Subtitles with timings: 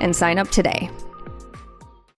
[0.00, 0.90] and sign up today.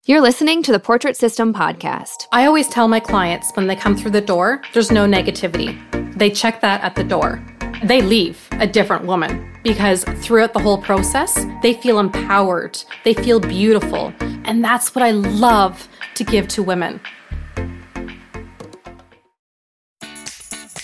[0.05, 2.27] You're listening to the Portrait System podcast.
[2.31, 5.77] I always tell my clients when they come through the door, there's no negativity.
[6.17, 7.39] They check that at the door.
[7.83, 13.39] They leave a different woman because throughout the whole process, they feel empowered, they feel
[13.39, 14.13] beautiful.
[14.45, 16.99] And that's what I love to give to women.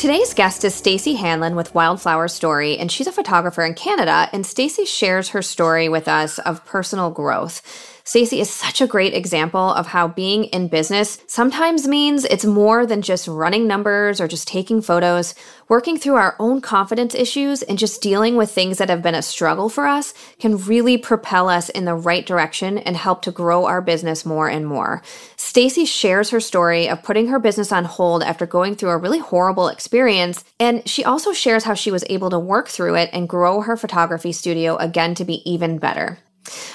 [0.00, 4.30] Today's guest is Stacey Hanlon with Wildflower Story, and she's a photographer in Canada.
[4.32, 7.60] And Stacey shares her story with us of personal growth.
[8.04, 12.86] Stacey is such a great example of how being in business sometimes means it's more
[12.86, 15.34] than just running numbers or just taking photos.
[15.68, 19.22] Working through our own confidence issues and just dealing with things that have been a
[19.22, 23.66] struggle for us can really propel us in the right direction and help to grow
[23.66, 25.02] our business more and more.
[25.36, 29.20] Stacey shares her story of putting her business on hold after going through a really
[29.20, 33.28] horrible experience, and she also shares how she was able to work through it and
[33.28, 36.18] grow her photography studio again to be even better.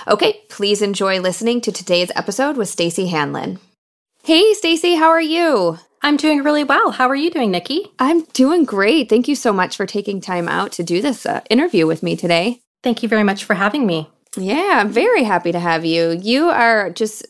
[0.08, 3.60] Okay, please enjoy listening to today's episode with Stacey Hanlon.
[4.24, 5.78] Hey Stacey, how are you?
[6.02, 6.92] I'm doing really well.
[6.92, 7.92] How are you doing, Nikki?
[7.98, 9.10] I'm doing great.
[9.10, 12.16] Thank you so much for taking time out to do this uh, interview with me
[12.16, 12.60] today.
[12.84, 14.10] Thank you very much for having me.
[14.38, 16.12] Yeah, I'm very happy to have you.
[16.12, 17.26] You are just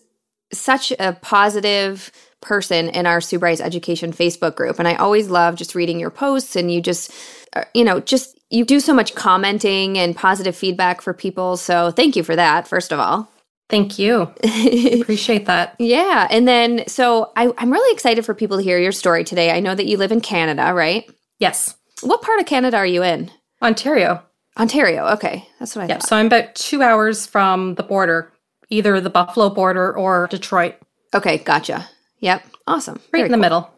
[0.51, 4.79] such a positive person in our Sue Bryce Education Facebook group.
[4.79, 7.11] And I always love just reading your posts and you just,
[7.53, 11.57] uh, you know, just you do so much commenting and positive feedback for people.
[11.57, 13.29] So thank you for that, first of all.
[13.69, 14.31] Thank you.
[15.01, 15.75] Appreciate that.
[15.79, 16.27] Yeah.
[16.29, 19.51] And then, so I, I'm really excited for people to hear your story today.
[19.51, 21.09] I know that you live in Canada, right?
[21.39, 21.75] Yes.
[22.01, 23.31] What part of Canada are you in?
[23.63, 24.21] Ontario.
[24.57, 25.07] Ontario.
[25.13, 25.47] Okay.
[25.59, 26.01] That's what I Yep.
[26.01, 26.09] thought.
[26.09, 28.31] So I'm about two hours from the border,
[28.69, 30.75] either the Buffalo border or Detroit,
[31.13, 31.37] Okay.
[31.39, 31.87] Gotcha.
[32.19, 32.43] Yep.
[32.67, 32.95] Awesome.
[32.95, 33.41] right Very in the cool.
[33.41, 33.69] middle.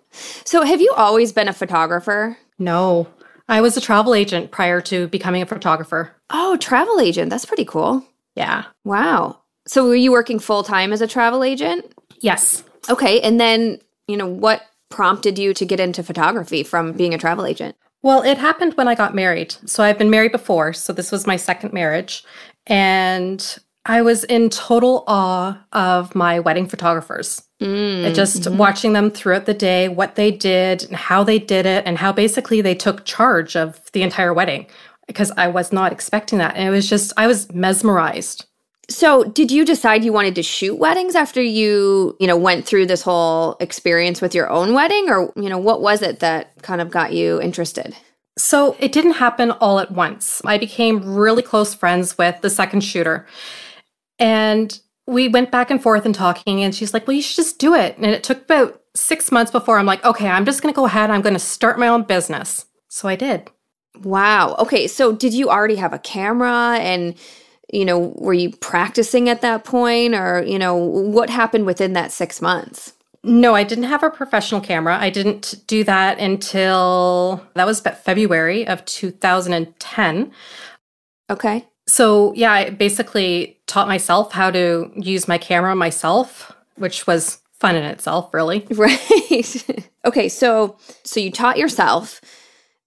[0.43, 2.35] So have you always been a photographer?
[2.59, 3.07] No,
[3.49, 6.15] I was a travel agent prior to becoming a photographer.
[6.29, 7.29] Oh, travel agent.
[7.29, 8.05] That's pretty cool.
[8.35, 8.65] Yeah.
[8.83, 9.41] Wow.
[9.67, 11.93] So were you working full time as a travel agent?
[12.19, 12.63] Yes.
[12.89, 13.21] Okay.
[13.21, 17.45] And then, you know, what prompted you to get into photography from being a travel
[17.45, 17.75] agent?
[18.03, 19.55] Well, it happened when I got married.
[19.65, 20.73] So I've been married before.
[20.73, 22.23] So this was my second marriage.
[22.65, 23.57] And
[23.89, 27.41] I was in total awe of my wedding photographers.
[27.61, 28.57] Mm, And just mhm.
[28.57, 32.11] watching them throughout the day, what they did and how they did it, and how
[32.11, 34.67] basically they took charge of the entire wedding
[35.07, 36.55] because I was not expecting that.
[36.55, 38.45] And it was just, I was mesmerized.
[38.89, 42.85] So, did you decide you wanted to shoot weddings after you, you know, went through
[42.85, 46.79] this whole experience with your own wedding or, you know, what was it that kind
[46.79, 47.95] of got you interested?
[48.37, 50.41] So it didn't happen all at once.
[50.45, 53.25] I became really close friends with the second shooter.
[54.19, 57.59] And we went back and forth and talking, and she's like, Well, you should just
[57.59, 57.97] do it.
[57.97, 60.85] And it took about six months before I'm like, Okay, I'm just going to go
[60.85, 61.09] ahead.
[61.09, 62.65] I'm going to start my own business.
[62.89, 63.49] So I did.
[64.03, 64.55] Wow.
[64.59, 67.15] Okay, so did you already have a camera and
[67.71, 72.13] you know, were you practicing at that point or, you know, what happened within that
[72.13, 72.93] 6 months?
[73.23, 74.97] No, I didn't have a professional camera.
[74.97, 80.31] I didn't do that until that was about February of 2010.
[81.29, 81.65] Okay.
[81.87, 87.75] So, yeah, I basically taught myself how to use my camera myself, which was fun
[87.75, 88.65] in itself, really.
[88.75, 89.89] Right.
[90.05, 92.21] okay, so so you taught yourself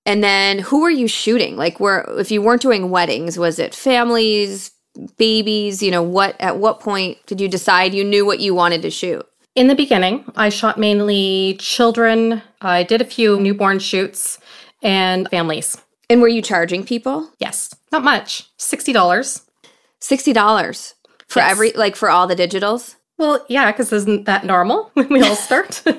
[0.07, 1.57] and then who were you shooting?
[1.57, 4.73] Like where if you weren't doing weddings, was it families,
[5.19, 8.83] babies, you know, what at what point did you decide you knew what you wanted
[8.83, 9.27] to shoot?
[9.55, 12.43] In the beginning, I shot mainly children.
[12.61, 14.39] I did a few newborn shoots
[14.83, 15.77] and families.
[16.11, 17.31] And were you charging people?
[17.39, 18.51] Yes, not much.
[18.59, 18.93] $60.
[20.01, 20.95] $60
[21.29, 21.51] for Yes.
[21.51, 22.97] every, like for all the digitals?
[23.17, 25.83] Well, yeah, because isn't that normal when we all start?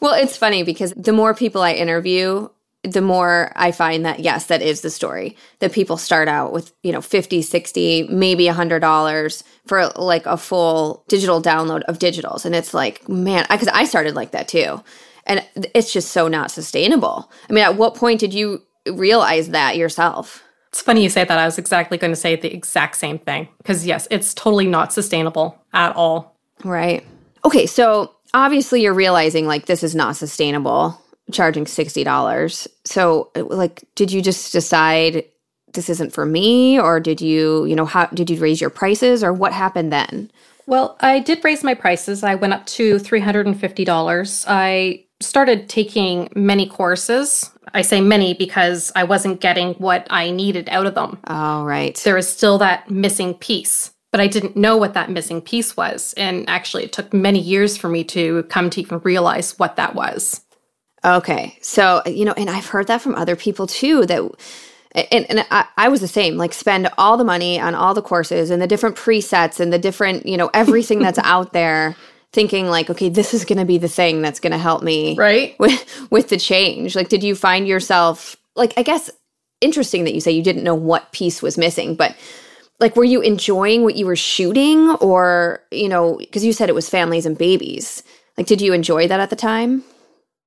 [0.00, 2.50] Well, it's funny because the more people I interview,
[2.82, 5.34] the more I find that yes, that is the story.
[5.60, 11.04] That people start out with, you know, 50, 60, maybe $100 for like a full
[11.08, 12.44] digital download of digitals.
[12.44, 14.82] And it's like, man, because I started like that too.
[15.26, 15.42] And
[15.74, 17.32] it's just so not sustainable.
[17.48, 20.44] I mean, at what point did you realize that yourself?
[20.74, 21.38] it's funny you say that.
[21.38, 23.46] I was exactly going to say the exact same thing.
[23.58, 26.34] Because, yes, it's totally not sustainable at all.
[26.64, 27.06] Right.
[27.44, 31.00] Okay, so obviously you're realizing like this is not sustainable
[31.30, 32.66] charging $60.
[32.84, 35.24] So like did you just decide
[35.74, 39.22] this isn't for me or did you, you know, how did you raise your prices
[39.22, 40.28] or what happened then?
[40.66, 42.24] Well, I did raise my prices.
[42.24, 44.44] I went up to $350.
[44.48, 47.50] I started taking many courses.
[47.72, 51.18] I say many because I wasn't getting what I needed out of them.
[51.26, 51.96] Oh, right.
[52.04, 56.14] There was still that missing piece, but I didn't know what that missing piece was.
[56.14, 59.94] And actually, it took many years for me to come to even realize what that
[59.94, 60.42] was.
[61.04, 61.58] Okay.
[61.60, 64.22] So, you know, and I've heard that from other people too that
[64.94, 68.02] and, and I, I was the same like spend all the money on all the
[68.02, 71.96] courses and the different presets and the different you know everything that's out there
[72.34, 75.16] thinking like okay this is going to be the thing that's going to help me
[75.16, 75.56] Right?
[75.58, 79.10] with with the change like did you find yourself like i guess
[79.60, 82.14] interesting that you say you didn't know what piece was missing but
[82.80, 86.74] like were you enjoying what you were shooting or you know because you said it
[86.74, 88.02] was families and babies
[88.36, 89.84] like did you enjoy that at the time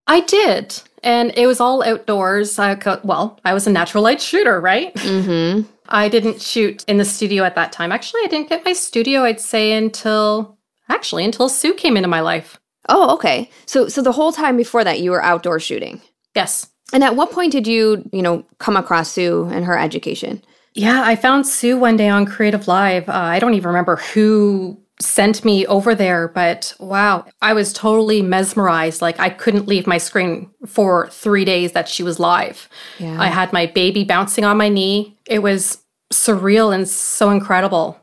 [0.09, 0.81] I did.
[1.03, 2.57] And it was all outdoors.
[2.57, 4.95] I co- well, I was a natural light shooter, right?
[4.95, 7.91] mm-hmm I didn't shoot in the studio at that time.
[7.91, 10.56] Actually, I didn't get my studio, I'd say, until
[10.89, 12.59] actually until Sue came into my life.
[12.89, 16.01] oh okay so so the whole time before that you were outdoor shooting
[16.35, 16.67] Yes.
[16.93, 20.41] and at what point did you you know come across sue and her education
[20.73, 23.09] Yeah, I found Sue one day on CreativeLive.
[23.09, 28.21] Uh, I don't even remember who sent me over there, but wow, I was totally
[28.21, 29.01] mesmerized.
[29.01, 32.69] Like I couldn't leave my screen for three days that she was live.
[32.99, 33.17] Yeah.
[33.19, 35.17] I had my baby bouncing on my knee.
[35.25, 35.79] It was
[36.13, 37.97] surreal and so incredible.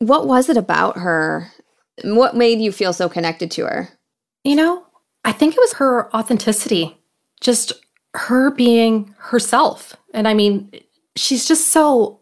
[0.00, 1.52] what was it about her
[2.04, 3.88] what made you feel so connected to her
[4.44, 4.86] You know,
[5.24, 6.96] I think it was her authenticity,
[7.40, 7.72] just
[8.14, 9.96] her being herself.
[10.14, 10.70] And I mean,
[11.16, 12.20] she's just so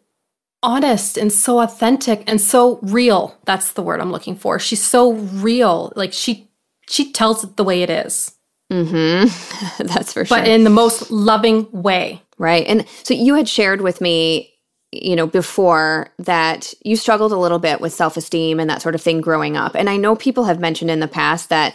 [0.62, 3.38] honest and so authentic and so real.
[3.44, 4.58] That's the word I'm looking for.
[4.58, 5.92] She's so real.
[5.96, 6.50] Like she
[6.88, 8.34] she tells it the way it is,
[8.72, 9.26] mm-hmm
[9.84, 12.22] that's for sure but in the most loving way.
[12.38, 12.66] Right.
[12.66, 14.52] And so you had shared with me,
[14.92, 18.94] you know, before that you struggled a little bit with self esteem and that sort
[18.94, 19.74] of thing growing up.
[19.74, 21.74] And I know people have mentioned in the past that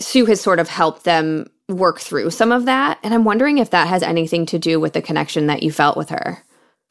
[0.00, 2.98] Sue has sort of helped them work through some of that.
[3.02, 5.96] And I'm wondering if that has anything to do with the connection that you felt
[5.96, 6.42] with her.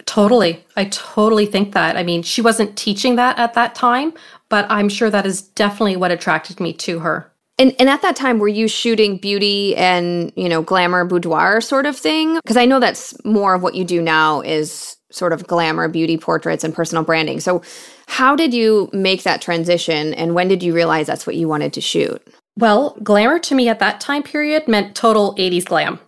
[0.06, 0.63] Totally.
[0.75, 1.97] I totally think that.
[1.97, 4.13] I mean, she wasn't teaching that at that time,
[4.50, 7.31] but I'm sure that is definitely what attracted me to her.
[7.59, 11.88] And, and at that time, were you shooting beauty and, you know, glamour boudoir sort
[11.88, 12.35] of thing?
[12.35, 16.18] Because I know that's more of what you do now is sort of glamour beauty
[16.18, 17.39] portraits and personal branding.
[17.39, 17.62] So,
[18.07, 21.74] how did you make that transition and when did you realize that's what you wanted
[21.74, 22.21] to shoot?
[22.57, 25.99] Well, glamour to me at that time period meant total 80s glam.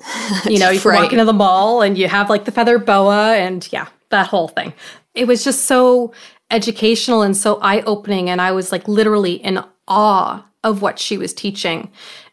[0.46, 1.04] You know, you Right.
[1.04, 4.48] walk into the mall and you have like the feather boa and yeah, that whole
[4.48, 4.74] thing.
[5.14, 6.12] It was just so
[6.50, 8.30] educational and so eye opening.
[8.30, 11.92] And I was like literally in awe of what she was teaching.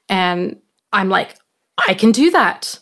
[0.08, 0.56] And
[0.92, 1.37] I'm like,
[1.87, 2.78] I can do that.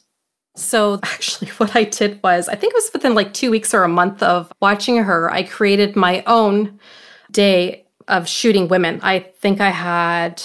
[0.56, 3.82] So actually, what I did was, I think it was within like two weeks or
[3.84, 6.78] a month of watching her, I created my own
[7.30, 9.00] day of shooting women.
[9.02, 10.42] I think I had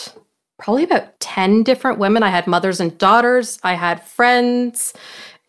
[0.58, 2.24] probably about 10 different women.
[2.24, 4.94] I had mothers and daughters, I had friends.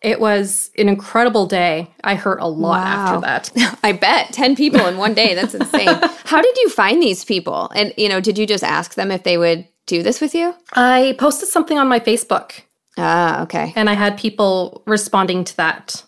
[0.01, 1.91] It was an incredible day.
[2.03, 3.21] I hurt a lot Wow.
[3.21, 3.77] after that.
[3.83, 5.35] I bet 10 people in one day.
[5.35, 5.87] That's insane.
[6.25, 7.69] How did you find these people?
[7.75, 10.55] And, you know, did you just ask them if they would do this with you?
[10.73, 12.61] I posted something on my Facebook
[12.97, 13.73] Ah, okay.
[13.75, 16.03] and I had people responding to that.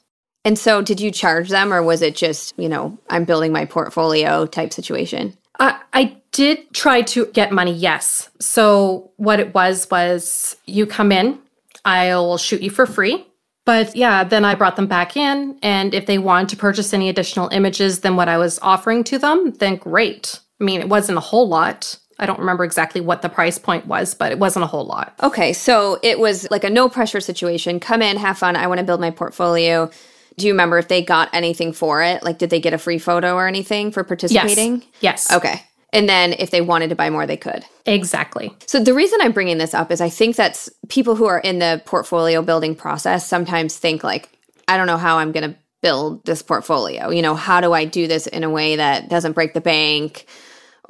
[0.46, 3.66] And so did you charge them or was it just, you know, I'm building my
[3.66, 5.38] portfolio type situation?
[5.60, 8.30] I, I did try to get money, yes.
[8.40, 11.40] So what it was was you come in,
[11.86, 13.26] I'll shoot you for free.
[13.66, 17.08] But yeah, then I brought them back in, and if they wanted to purchase any
[17.08, 20.42] additional images than what I was offering to them, then great.
[20.60, 21.98] I mean, it wasn't a whole lot.
[22.24, 25.14] I don't remember exactly what the price point was, but it wasn't a whole lot.
[25.22, 27.82] Okay, so it was like a no pressure situation.
[27.82, 28.56] Come in, have fun.
[28.56, 29.92] I want to build my portfolio.
[30.38, 32.24] Do you remember if they got anything for it?
[32.24, 34.84] Like, did they get a free photo or anything for participating?
[35.02, 35.32] Yes.
[35.32, 35.62] Okay.
[35.92, 37.66] And then if they wanted to buy more, they could.
[37.86, 38.56] Exactly.
[38.66, 41.60] So the reason I'm bringing this up is I think that's people who are in
[41.60, 44.30] the portfolio building process sometimes think like,
[44.68, 47.10] I don't know how I'm going to build this portfolio.
[47.10, 50.26] You know, how do I do this in a way that doesn't break the bank?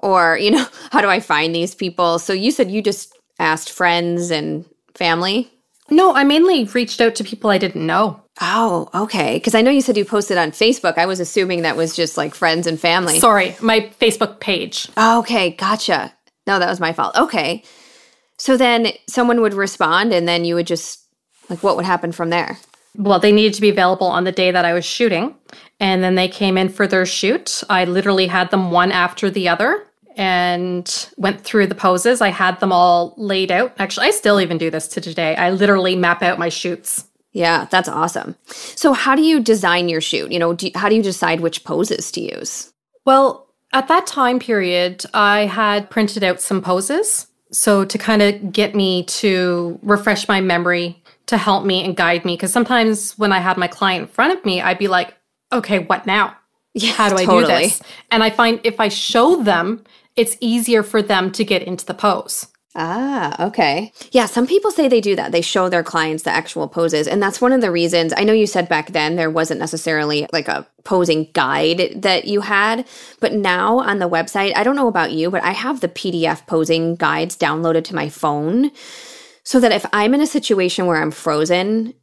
[0.04, 2.20] Or, you know, how do I find these people?
[2.20, 5.50] So you said you just asked friends and family?
[5.90, 8.22] No, I mainly reached out to people I didn't know.
[8.42, 9.36] Oh, okay.
[9.36, 10.98] Because I know you said you posted on Facebook.
[10.98, 13.20] I was assuming that was just like friends and family.
[13.20, 14.90] Sorry, my Facebook page.
[14.98, 16.14] okay, gotcha.
[16.46, 17.16] No, that was my fault.
[17.16, 17.64] Okay.
[18.38, 21.00] So then someone would respond and then you would just,
[21.50, 22.58] like, what would happen from there?
[22.96, 25.36] Well, they needed to be available on the day that I was shooting.
[25.80, 27.64] And then they came in for their shoot.
[27.70, 32.22] I literally had them one after the other and went through the poses.
[32.22, 33.74] I had them all laid out.
[33.80, 35.36] Actually, I still even do this to today.
[35.36, 37.08] I literally map out my shoots.
[37.32, 38.36] Yeah, that's awesome.
[38.46, 40.32] So, how do you design your shoot?
[40.32, 42.72] You know, do, how do you decide which poses to use?
[43.06, 47.28] Well, at that time period, I had printed out some poses.
[47.52, 52.24] So, to kind of get me to refresh my memory, to help me and guide
[52.24, 52.36] me.
[52.36, 55.16] Because sometimes when I had my client in front of me, I'd be like,
[55.52, 56.36] okay, what now?
[56.76, 57.44] Yeah, How do I totally.
[57.44, 57.82] do this?
[58.12, 59.84] And I find if I show them,
[60.16, 62.48] it's easier for them to get into the pose.
[62.76, 63.94] Ah, okay.
[64.12, 65.32] Yeah, some people say they do that.
[65.32, 67.08] They show their clients the actual poses.
[67.08, 70.28] And that's one of the reasons I know you said back then there wasn't necessarily
[70.34, 72.88] like a posing guide that you had,
[73.20, 76.48] but now on the website, I don't know about you, but I have the PDF
[76.48, 78.72] posing guides downloaded to my phone
[79.44, 81.94] so that if I'm in a situation where I'm frozen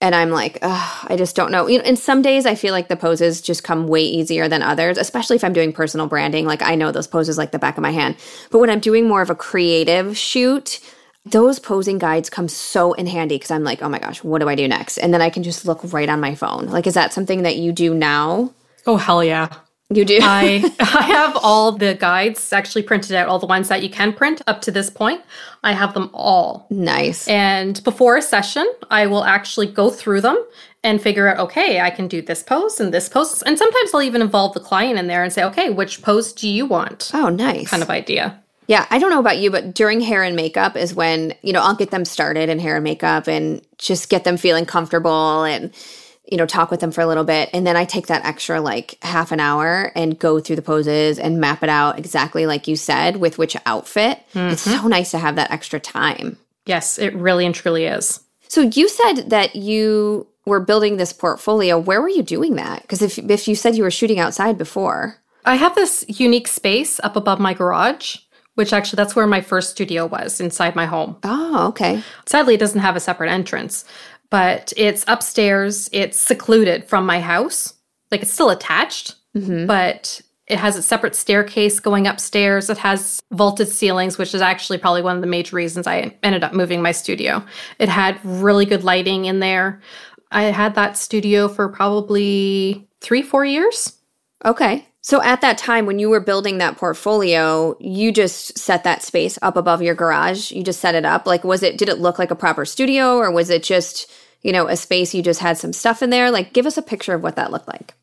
[0.00, 1.66] and I'm like, I just don't know.
[1.66, 4.62] You know, and some days I feel like the poses just come way easier than
[4.62, 6.46] others, especially if I'm doing personal branding.
[6.46, 8.16] Like I know those poses like the back of my hand.
[8.50, 10.80] But when I'm doing more of a creative shoot,
[11.24, 14.48] those posing guides come so in handy because I'm like, oh my gosh, what do
[14.48, 14.98] I do next?
[14.98, 16.66] And then I can just look right on my phone.
[16.66, 18.54] Like, is that something that you do now?
[18.86, 19.52] Oh, hell yeah.
[19.90, 20.18] You do?
[20.20, 24.12] I I have all the guides actually printed out, all the ones that you can
[24.12, 25.22] print up to this point.
[25.64, 26.66] I have them all.
[26.70, 27.26] nice.
[27.26, 30.44] And before a session, I will actually go through them
[30.84, 33.42] and figure out, okay, I can do this pose and this pose.
[33.42, 36.48] And sometimes I'll even involve the client in there and say, okay, which pose do
[36.48, 37.10] you want?
[37.14, 37.68] oh, nice.
[37.68, 38.40] Kind of idea.
[38.68, 41.62] Yeah, I don't know about you, but during hair and makeup is when, you know,
[41.62, 45.72] I'll get them started in hair and makeup and just get them feeling comfortable and,
[46.30, 47.50] you know, talk with them for a little bit.
[47.52, 51.18] And then I take that extra like half an hour and go through the poses
[51.18, 54.18] and map it out exactly like you said with which outfit.
[54.34, 54.82] It's mm-hmm.
[54.82, 56.38] so nice to have that extra time.
[56.66, 58.20] Yes, it really and truly is.
[58.48, 61.78] So you said that you were building this portfolio.
[61.78, 62.82] Where were you doing that?
[62.82, 67.00] Because if, if you said you were shooting outside before, I have this unique space
[67.00, 68.16] up above my garage,
[68.54, 71.16] which actually that's where my first studio was inside my home.
[71.24, 72.02] oh, okay.
[72.26, 73.84] Sadly, it doesn't have a separate entrance,
[74.30, 75.88] but it's upstairs.
[75.92, 77.74] It's secluded from my house.
[78.10, 79.66] Like it's still attached, mm-hmm.
[79.66, 82.70] but it has a separate staircase going upstairs.
[82.70, 86.42] It has vaulted ceilings, which is actually probably one of the major reasons I ended
[86.42, 87.44] up moving my studio.
[87.78, 89.82] It had really good lighting in there.
[90.30, 93.98] I had that studio for probably three, four years.
[94.44, 94.87] Okay.
[95.08, 99.38] So at that time when you were building that portfolio, you just set that space
[99.40, 100.52] up above your garage.
[100.52, 101.26] You just set it up.
[101.26, 104.10] Like was it did it look like a proper studio or was it just,
[104.42, 106.30] you know, a space you just had some stuff in there?
[106.30, 107.94] Like give us a picture of what that looked like.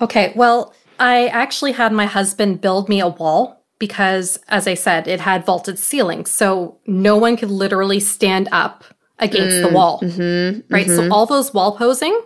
[0.00, 5.08] Okay, well, I actually had my husband build me a wall because, as I said,
[5.08, 6.30] it had vaulted ceilings.
[6.30, 8.84] So no one could literally stand up
[9.18, 10.00] against the mm, wall.
[10.00, 10.86] Mm-hmm, right?
[10.86, 11.12] So mm-hmm.
[11.12, 12.16] all those wall posing,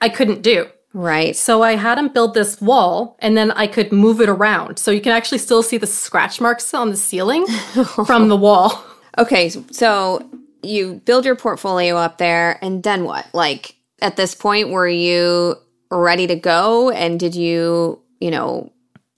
[0.00, 0.66] I couldn't do.
[0.94, 1.34] Right.
[1.34, 4.78] So I had him build this wall and then I could move it around.
[4.78, 7.46] So you can actually still see the scratch marks on the ceiling
[8.06, 8.84] from the wall.
[9.18, 10.28] Okay, so
[10.62, 13.26] you build your portfolio up there and then what?
[13.32, 15.56] Like at this point were you
[15.90, 18.72] ready to go and did you, you know,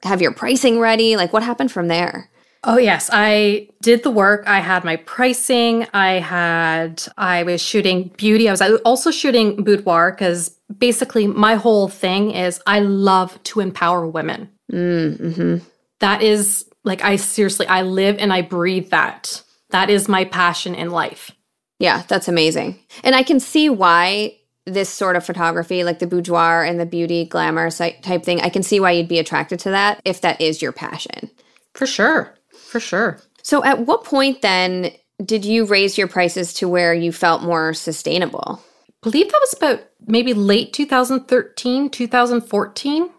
[0.05, 1.17] have your pricing ready?
[1.17, 2.31] Like what happened from there?
[2.67, 4.45] Oh yes, I did the work.
[4.47, 5.87] I had my pricing.
[5.93, 8.49] I had I was shooting beauty.
[8.49, 14.07] I was also shooting boudoir because basically my whole thing is I love to empower
[14.07, 14.51] women.
[14.73, 15.59] Mm-hmm.
[16.01, 19.43] That is like I seriously I live and I breathe that.
[19.71, 21.31] That is my passion in life.
[21.79, 22.79] Yeah, that's amazing.
[23.03, 27.25] And I can see why this sort of photography, like the boudoir and the beauty
[27.25, 30.63] glamour type thing, I can see why you'd be attracted to that if that is
[30.63, 31.31] your passion.
[31.75, 32.35] For sure.
[32.51, 33.21] For sure.
[33.43, 37.75] So, at what point then did you raise your prices to where you felt more
[37.75, 38.63] sustainable?
[39.05, 43.11] Believe that was about maybe late 2013, 2014,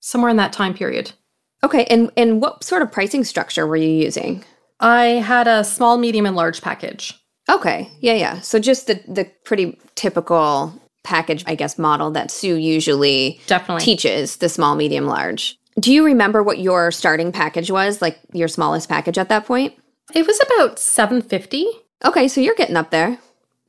[0.00, 1.12] somewhere in that time period.
[1.62, 4.44] Okay, and and what sort of pricing structure were you using?
[4.80, 7.12] I had a small, medium, and large package.
[7.50, 8.40] Okay, yeah, yeah.
[8.40, 10.72] So just the the pretty typical
[11.02, 13.84] package, I guess, model that Sue usually Definitely.
[13.84, 15.58] teaches the small, medium, large.
[15.78, 19.74] Do you remember what your starting package was, like your smallest package at that point?
[20.14, 21.66] It was about 750.
[22.04, 23.18] Okay, so you're getting up there.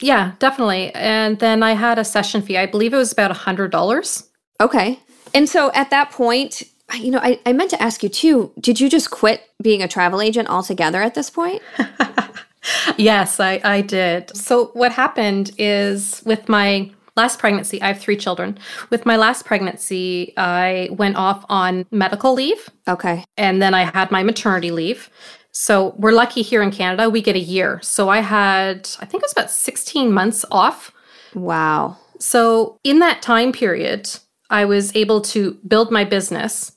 [0.01, 0.93] Yeah, definitely.
[0.93, 2.57] And then I had a session fee.
[2.57, 4.27] I believe it was about a $100.
[4.61, 4.99] Okay.
[5.33, 8.79] And so at that point, you know, I, I meant to ask you too, did
[8.79, 11.61] you just quit being a travel agent altogether at this point?
[12.97, 14.35] yes, I, I did.
[14.35, 18.57] So what happened is with my last pregnancy, I have three children.
[18.89, 22.69] With my last pregnancy, I went off on medical leave.
[22.87, 23.23] Okay.
[23.37, 25.09] And then I had my maternity leave.
[25.57, 27.79] So we're lucky here in Canada, we get a year.
[27.81, 30.91] So I had, I think it was about 16 months off.
[31.33, 31.95] Wow.
[32.19, 34.09] So in that time period,
[34.49, 36.73] I was able to build my business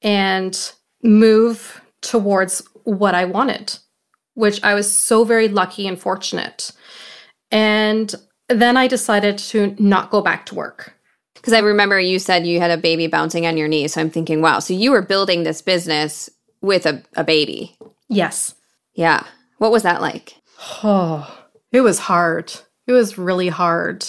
[0.00, 0.56] and
[1.02, 3.76] move towards what I wanted,
[4.34, 6.70] which I was so very lucky and fortunate.
[7.50, 8.14] And
[8.48, 10.94] then I decided to not go back to work.
[11.34, 13.88] Because I remember you said you had a baby bouncing on your knee.
[13.88, 16.30] So I'm thinking, wow, so you were building this business
[16.62, 17.76] with a, a baby.
[18.10, 18.54] Yes.
[18.94, 19.24] Yeah.
[19.58, 20.34] What was that like?
[20.82, 22.52] Oh, it was hard.
[22.86, 24.04] It was really hard.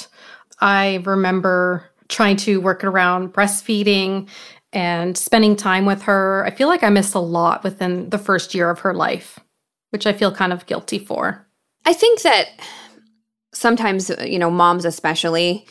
[0.59, 4.27] I remember trying to work around breastfeeding
[4.73, 6.43] and spending time with her.
[6.45, 9.39] I feel like I missed a lot within the first year of her life,
[9.91, 11.47] which I feel kind of guilty for.
[11.85, 12.49] I think that
[13.53, 15.67] sometimes, uh, you know, moms especially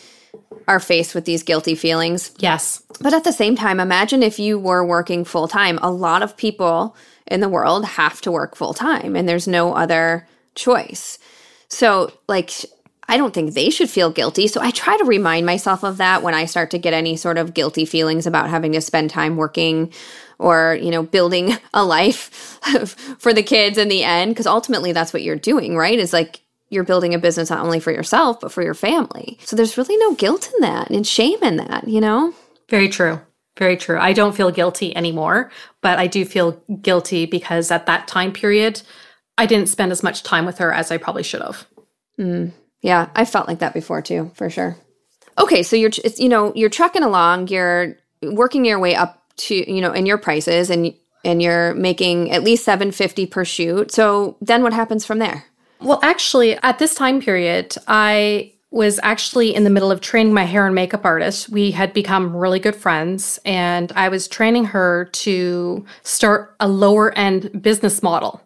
[0.69, 2.33] are faced with these guilty feelings.
[2.39, 2.83] Yes.
[3.01, 5.79] But at the same time, imagine if you were working full time.
[5.83, 6.97] A lot of people
[7.31, 11.19] in the world have to work full time and there's no other choice.
[11.69, 12.51] So, like,
[13.09, 14.47] I don't think they should feel guilty.
[14.47, 17.39] So I try to remind myself of that when I start to get any sort
[17.39, 19.93] of guilty feelings about having to spend time working
[20.39, 22.59] or, you know, building a life
[23.19, 24.37] for the kids in the end.
[24.37, 25.99] Cause ultimately that's what you're doing, right?
[25.99, 29.39] Is like you're building a business not only for yourself, but for your family.
[29.45, 32.33] So there's really no guilt in that and shame in that, you know?
[32.69, 33.21] Very true.
[33.59, 33.99] Very true.
[33.99, 35.51] I don't feel guilty anymore,
[35.83, 38.83] but I do feel guilty because at that time period,
[39.37, 41.67] I didn't spend as much time with her as I probably should have.
[42.19, 42.53] Mm,
[42.83, 44.77] yeah, I felt like that before too, for sure.
[45.39, 49.81] Okay, so you're you know you're trucking along, you're working your way up to you
[49.81, 53.91] know in your prices, and and you're making at least seven fifty per shoot.
[53.91, 55.45] So then what happens from there?
[55.81, 60.45] Well, actually, at this time period, I was actually in the middle of training my
[60.45, 61.49] hair and makeup artist.
[61.49, 67.13] We had become really good friends, and I was training her to start a lower
[67.19, 68.41] end business model.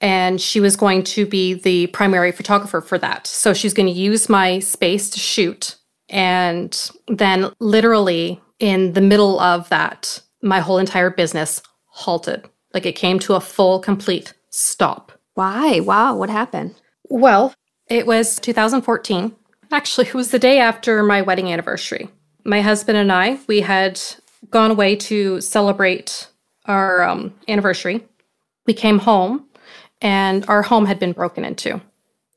[0.00, 3.26] And she was going to be the primary photographer for that.
[3.26, 5.76] So she's going to use my space to shoot.
[6.08, 12.48] And then, literally, in the middle of that, my whole entire business halted.
[12.74, 15.12] Like it came to a full, complete stop.
[15.34, 15.80] Why?
[15.80, 16.74] Wow, what happened?
[17.08, 17.54] Well,
[17.88, 19.34] it was 2014
[19.70, 22.08] Actually, it was the day after my wedding anniversary.
[22.44, 24.00] My husband and I, we had
[24.50, 26.28] gone away to celebrate
[26.64, 28.02] our um, anniversary.
[28.66, 29.46] We came home
[30.00, 31.80] and our home had been broken into.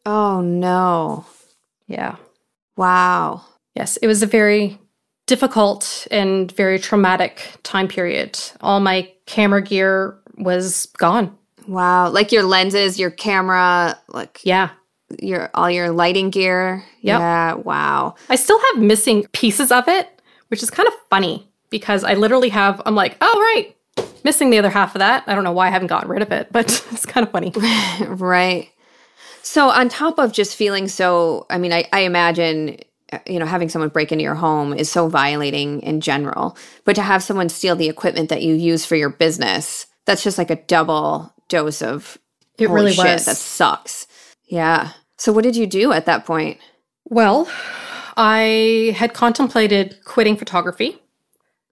[0.06, 1.26] Oh, no.
[1.88, 2.18] Yeah.
[2.76, 3.46] Wow.
[3.76, 4.80] Yes, it was a very
[5.28, 8.40] difficult and very traumatic time period.
[8.60, 11.38] All my camera gear was gone.
[11.68, 12.10] Wow.
[12.10, 14.72] Like your lenses, your camera, like Yeah
[15.20, 16.84] your all your lighting gear.
[17.02, 17.20] Yep.
[17.20, 17.54] Yeah.
[17.56, 18.16] Wow.
[18.30, 22.50] I still have missing pieces of it, which is kind of funny because I literally
[22.50, 22.82] have.
[22.86, 23.76] I'm like, oh right,
[24.24, 25.24] missing the other half of that.
[25.28, 27.52] I don't know why I haven't gotten rid of it, but it's kind of funny.
[28.08, 28.70] right.
[29.44, 32.78] So on top of just feeling so, I mean, I, I imagine
[33.12, 36.96] uh, you know having someone break into your home is so violating in general but
[36.96, 40.50] to have someone steal the equipment that you use for your business that's just like
[40.50, 42.18] a double dose of
[42.58, 44.08] it really shit, was that sucks
[44.46, 44.92] yeah
[45.22, 46.58] so, what did you do at that point?
[47.06, 47.48] Well,
[48.18, 51.00] I had contemplated quitting photography.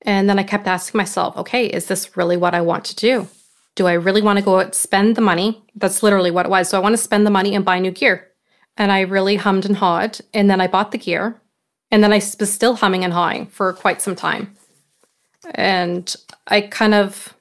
[0.04, 3.28] And then I kept asking myself, okay, is this really what I want to do?
[3.74, 5.64] Do I really want to go out spend the money?
[5.74, 6.70] That's literally what it was.
[6.70, 8.28] So I want to spend the money and buy new gear.
[8.78, 10.20] And I really hummed and hawed.
[10.32, 11.42] And then I bought the gear.
[11.90, 14.56] And then I was still humming and hawing for quite some time.
[15.56, 17.34] And I kind of,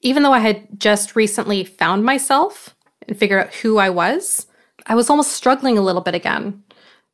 [0.00, 2.76] even though I had just recently found myself
[3.08, 4.46] and figured out who I was,
[4.90, 6.64] I was almost struggling a little bit again.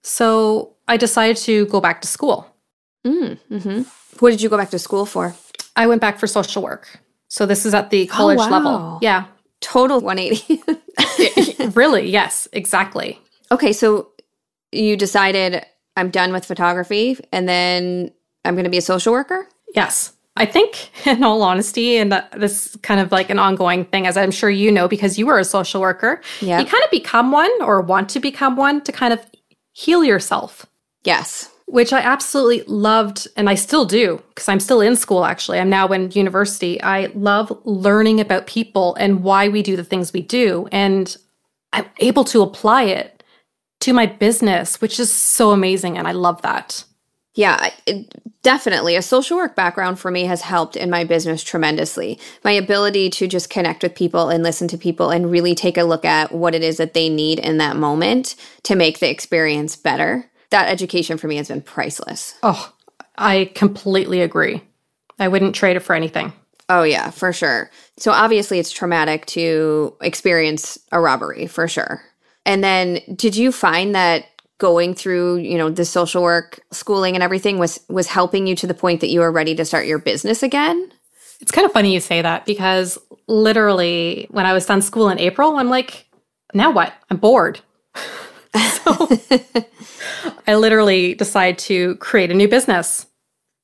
[0.02, 2.46] So I decided to go back to school.
[3.06, 3.82] Mm, hmm
[4.18, 5.36] What did you go back to school for?
[5.76, 7.00] I went back for social work.
[7.28, 8.50] So this is at the college oh, wow.
[8.50, 8.98] level.
[9.02, 9.26] Yeah.
[9.60, 10.62] Total 180.
[11.78, 12.08] really?
[12.08, 13.20] Yes, exactly.
[13.52, 13.74] Okay.
[13.74, 14.08] So
[14.72, 15.62] you decided
[15.96, 18.10] I'm done with photography and then
[18.46, 19.46] I'm going to be a social worker?
[19.74, 20.15] Yes.
[20.36, 24.16] I think, in all honesty, and this is kind of like an ongoing thing, as
[24.16, 26.58] I'm sure you know, because you were a social worker, yeah.
[26.58, 29.20] you kind of become one or want to become one to kind of
[29.72, 30.66] heal yourself.
[31.04, 31.50] Yes.
[31.66, 35.58] which I absolutely loved, and I still do because I'm still in school actually.
[35.58, 36.80] I'm now in university.
[36.82, 40.68] I love learning about people and why we do the things we do.
[40.70, 41.16] And
[41.72, 43.22] I'm able to apply it
[43.80, 45.98] to my business, which is so amazing.
[45.98, 46.84] And I love that.
[47.36, 48.96] Yeah, it, definitely.
[48.96, 52.18] A social work background for me has helped in my business tremendously.
[52.42, 55.84] My ability to just connect with people and listen to people and really take a
[55.84, 59.76] look at what it is that they need in that moment to make the experience
[59.76, 60.28] better.
[60.50, 62.36] That education for me has been priceless.
[62.42, 62.72] Oh,
[63.18, 64.62] I completely agree.
[65.18, 66.32] I wouldn't trade it for anything.
[66.70, 67.70] Oh, yeah, for sure.
[67.98, 72.02] So obviously, it's traumatic to experience a robbery for sure.
[72.46, 74.24] And then, did you find that
[74.58, 78.66] going through you know the social work schooling and everything was was helping you to
[78.66, 80.92] the point that you were ready to start your business again?
[81.40, 85.18] It's kind of funny you say that because literally when i was done school in
[85.18, 86.06] april i'm like
[86.54, 86.92] now what?
[87.10, 87.60] I'm bored.
[88.56, 89.10] So
[90.46, 93.04] i literally decided to create a new business.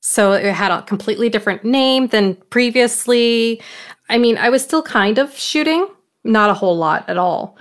[0.01, 3.63] So it had a completely different name than previously.
[4.11, 5.87] I mean i was still kind of shooting
[6.25, 7.57] not a whole lot at all.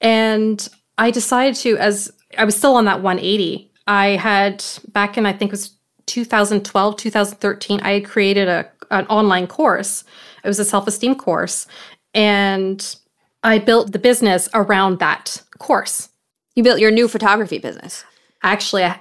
[0.00, 3.70] And i decided to as I was still on that 180.
[3.86, 5.74] I had back in I think it was
[6.06, 10.04] 2012, 2013, I had created a an online course.
[10.42, 11.66] It was a self-esteem course
[12.14, 12.96] and
[13.42, 16.08] I built the business around that course.
[16.54, 18.04] You built your new photography business.
[18.42, 19.00] Actually, I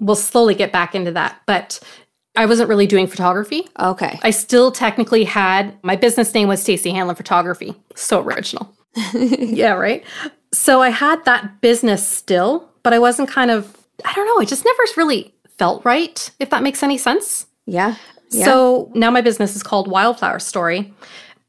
[0.00, 1.80] will slowly get back into that, but
[2.36, 3.66] I wasn't really doing photography.
[3.80, 4.18] Okay.
[4.22, 7.74] I still technically had my business name was Stacey Hanlon Photography.
[7.94, 8.72] So original.
[9.14, 10.04] yeah, right.
[10.52, 14.48] So I had that business still, but I wasn't kind of, I don't know, it
[14.48, 17.46] just never really felt right, if that makes any sense.
[17.66, 17.96] Yeah.
[18.30, 18.44] yeah.
[18.44, 20.92] So now my business is called Wildflower Story.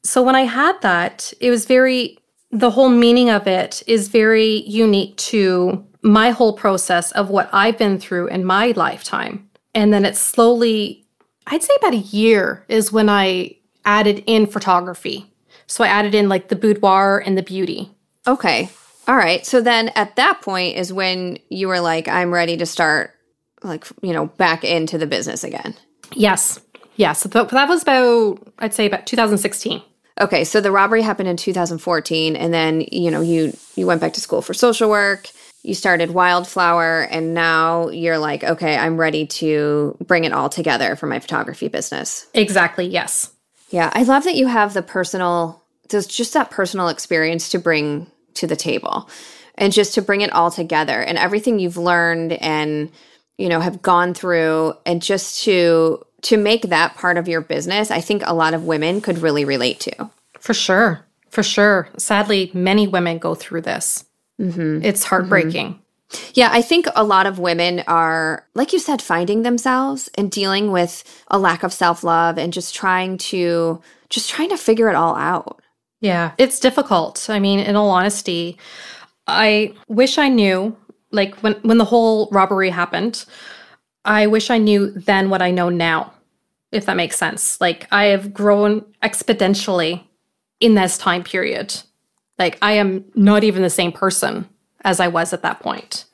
[0.03, 2.17] So when I had that, it was very,
[2.51, 7.77] the whole meaning of it is very unique to my whole process of what I've
[7.77, 9.49] been through in my lifetime.
[9.75, 11.05] And then it slowly,
[11.47, 15.31] I'd say about a year is when I added in photography.
[15.67, 17.91] So I added in like the boudoir and the beauty.
[18.25, 18.69] Okay.
[19.07, 19.45] All right.
[19.45, 23.13] So then at that point is when you were like, I'm ready to start,
[23.63, 25.75] like, you know, back into the business again.
[26.13, 26.59] Yes.
[26.97, 27.21] Yes.
[27.21, 29.81] So that was about, I'd say about 2016.
[30.19, 30.43] Okay.
[30.43, 32.35] So the robbery happened in 2014.
[32.35, 35.29] And then, you know, you, you went back to school for social work.
[35.63, 37.03] You started Wildflower.
[37.03, 41.69] And now you're like, okay, I'm ready to bring it all together for my photography
[41.69, 42.27] business.
[42.33, 42.87] Exactly.
[42.87, 43.31] Yes.
[43.69, 43.89] Yeah.
[43.93, 48.47] I love that you have the personal, there's just that personal experience to bring to
[48.47, 49.09] the table
[49.55, 52.91] and just to bring it all together and everything you've learned and
[53.37, 57.91] you know have gone through and just to to make that part of your business
[57.91, 62.51] i think a lot of women could really relate to for sure for sure sadly
[62.53, 64.05] many women go through this
[64.39, 64.83] mm-hmm.
[64.83, 65.81] it's heartbreaking mm-hmm.
[66.33, 70.71] Yeah, I think a lot of women are, like you said, finding themselves and dealing
[70.71, 74.95] with a lack of self love and just trying to just trying to figure it
[74.95, 75.61] all out.
[75.99, 77.29] Yeah, it's difficult.
[77.29, 78.57] I mean, in all honesty,
[79.25, 80.75] I wish I knew
[81.11, 83.25] like when when the whole robbery happened,
[84.05, 86.13] I wish I knew then what I know now,
[86.71, 87.59] if that makes sense.
[87.59, 90.03] Like I have grown exponentially
[90.59, 91.75] in this time period.
[92.37, 94.47] Like I am not even the same person
[94.83, 96.05] as I was at that point.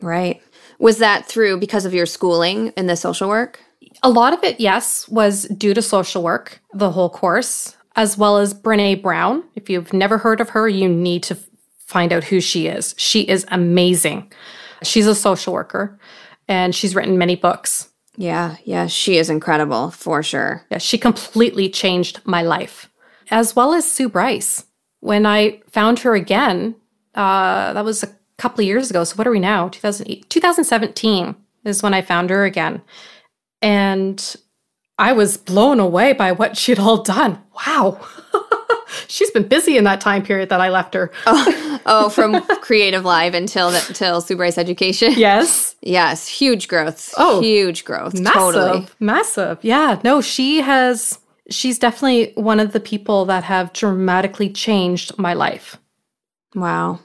[0.00, 0.42] Right.
[0.78, 3.60] Was that through because of your schooling in the social work?
[4.02, 8.38] A lot of it, yes, was due to social work, the whole course as well
[8.38, 9.42] as Brene Brown.
[9.56, 11.36] If you've never heard of her, you need to
[11.84, 12.94] find out who she is.
[12.96, 14.32] She is amazing.
[14.84, 15.98] She's a social worker
[16.46, 17.88] and she's written many books.
[18.16, 20.64] Yeah, yeah, she is incredible for sure.
[20.70, 22.88] Yeah, she completely changed my life,
[23.32, 24.64] as well as Sue Bryce.
[25.00, 26.76] When I found her again,
[27.16, 29.02] uh, that was a couple of years ago.
[29.02, 29.68] So what are we now?
[29.68, 31.34] 2008, 2017
[31.64, 32.80] is when I found her again.
[33.60, 34.36] And
[34.98, 37.40] I was blown away by what she'd all done.
[37.66, 38.04] Wow.
[39.06, 41.12] She's been busy in that time period that I left her.
[41.26, 45.12] oh, oh, from CreativeLive until the, until Sue Bryce Education.
[45.18, 45.76] Yes.
[45.80, 47.14] Yes, huge growth.
[47.16, 48.14] Oh, huge growth.
[48.14, 48.88] Massive, totally.
[48.98, 49.58] massive.
[49.62, 51.18] Yeah, no, she has.
[51.50, 55.76] She's definitely one of the people that have dramatically changed my life.
[56.54, 57.00] Wow,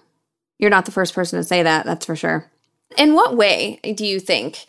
[0.58, 1.86] you're not the first person to say that.
[1.86, 2.52] That's for sure.
[2.98, 4.66] In what way do you think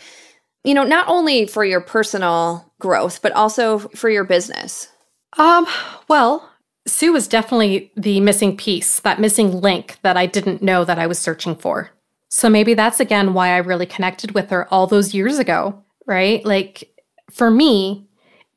[0.64, 4.88] you know, not only for your personal growth, but also for your business?
[5.37, 5.66] Um,
[6.09, 6.50] well,
[6.87, 11.07] Sue was definitely the missing piece, that missing link that I didn't know that I
[11.07, 11.90] was searching for.
[12.29, 16.44] So maybe that's again why I really connected with her all those years ago, right?
[16.44, 16.92] Like
[17.31, 18.09] for me,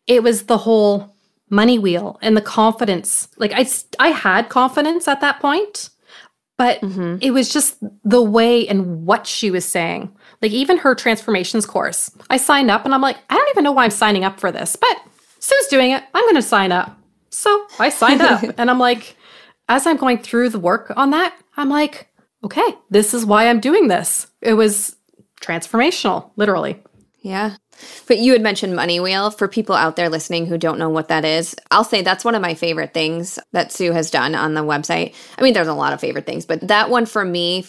[0.07, 1.15] it was the whole
[1.49, 3.27] money wheel and the confidence.
[3.37, 3.67] Like I
[3.99, 5.89] I had confidence at that point,
[6.57, 7.17] but mm-hmm.
[7.21, 10.11] it was just the way and what she was saying.
[10.41, 13.71] Like even her transformations course, I signed up and I'm like, I don't even know
[13.71, 15.01] why I'm signing up for this, but
[15.39, 16.03] Sue's doing it.
[16.13, 16.97] I'm going to sign up.
[17.29, 19.15] So I signed up and I'm like,
[19.69, 22.09] as I'm going through the work on that, I'm like,
[22.43, 24.27] okay, this is why I'm doing this.
[24.41, 24.95] It was
[25.41, 26.81] transformational, literally.
[27.21, 27.55] Yeah.
[28.07, 29.31] But you had mentioned Money Wheel.
[29.31, 32.35] For people out there listening who don't know what that is, I'll say that's one
[32.35, 35.13] of my favorite things that Sue has done on the website.
[35.37, 37.65] I mean, there's a lot of favorite things, but that one for me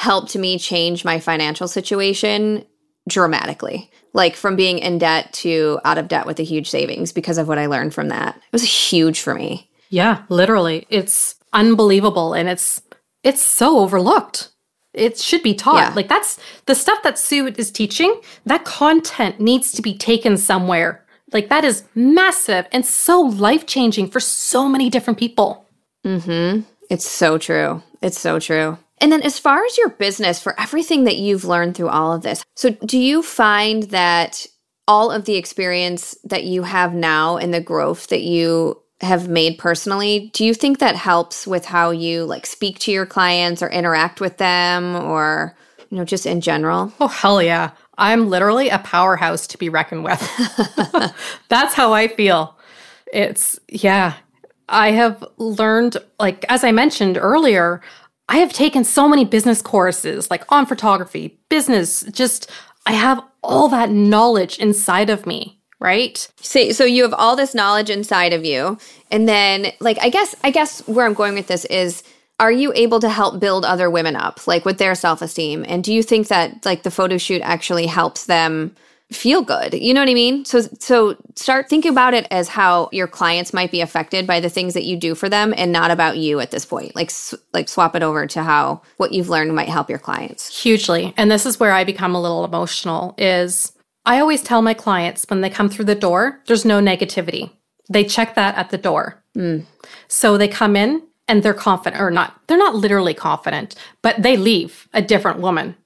[0.00, 2.64] helped me change my financial situation
[3.06, 3.90] dramatically.
[4.14, 7.48] Like from being in debt to out of debt with a huge savings because of
[7.48, 8.34] what I learned from that.
[8.34, 9.70] It was huge for me.
[9.90, 10.86] Yeah, literally.
[10.88, 12.80] It's unbelievable and it's
[13.24, 14.48] it's so overlooked.
[14.94, 15.90] It should be taught.
[15.90, 15.94] Yeah.
[15.94, 21.04] Like that's the stuff that Sue is teaching, that content needs to be taken somewhere.
[21.30, 25.66] Like that is massive and so life-changing for so many different people.
[26.06, 26.60] Mm hmm.
[26.88, 27.82] It's so true.
[28.00, 28.78] It's so true.
[29.00, 32.22] And then as far as your business for everything that you've learned through all of
[32.22, 32.44] this.
[32.56, 34.46] So do you find that
[34.86, 39.56] all of the experience that you have now and the growth that you have made
[39.58, 43.68] personally do you think that helps with how you like speak to your clients or
[43.70, 45.56] interact with them or
[45.88, 46.92] you know just in general?
[47.00, 47.70] Oh hell yeah.
[47.98, 50.20] I'm literally a powerhouse to be reckoned with.
[51.48, 52.56] That's how i feel.
[53.12, 54.14] It's yeah.
[54.68, 57.80] I have learned like as i mentioned earlier
[58.30, 62.50] i have taken so many business courses like on photography business just
[62.86, 66.30] i have all that knowledge inside of me right?
[66.42, 68.78] So, so you have all this knowledge inside of you,
[69.10, 72.02] and then like I guess I guess where I'm going with this is
[72.40, 75.92] are you able to help build other women up like with their self-esteem and do
[75.92, 78.74] you think that like the photo shoot actually helps them
[79.12, 82.88] feel good you know what i mean so so start thinking about it as how
[82.92, 85.90] your clients might be affected by the things that you do for them and not
[85.90, 87.10] about you at this point like
[87.52, 91.30] like swap it over to how what you've learned might help your clients hugely and
[91.30, 93.72] this is where i become a little emotional is
[94.06, 97.50] I always tell my clients when they come through the door, there's no negativity.
[97.88, 99.22] They check that at the door.
[99.36, 99.66] Mm.
[100.08, 104.36] So they come in and they're confident, or not, they're not literally confident, but they
[104.36, 105.76] leave a different woman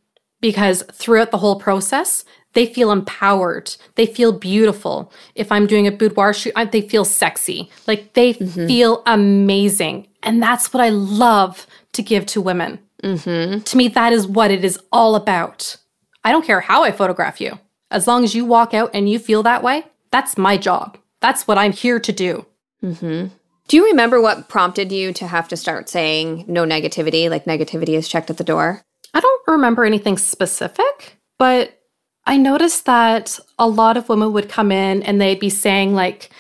[0.41, 3.77] because throughout the whole process, they feel empowered.
[3.97, 5.13] They feel beautiful.
[5.35, 7.71] If I'm doing a boudoir shoot, they feel sexy.
[7.87, 8.67] Like they mm-hmm.
[8.67, 10.09] feel amazing.
[10.23, 12.79] And that's what I love to give to women.
[13.03, 13.61] Mm-hmm.
[13.61, 15.77] To me, that is what it is all about.
[16.25, 17.59] I don't care how I photograph you.
[17.91, 20.97] As long as you walk out and you feel that way, that's my job.
[21.21, 22.47] That's what I'm here to do.
[22.83, 23.29] Mm-hmm.
[23.67, 27.97] Do you remember what prompted you to have to start saying no negativity, like negativity
[27.97, 28.83] is checked at the door?
[29.15, 31.81] I don't remember anything specific, but
[32.27, 36.31] I noticed that a lot of women would come in and they'd be saying, like,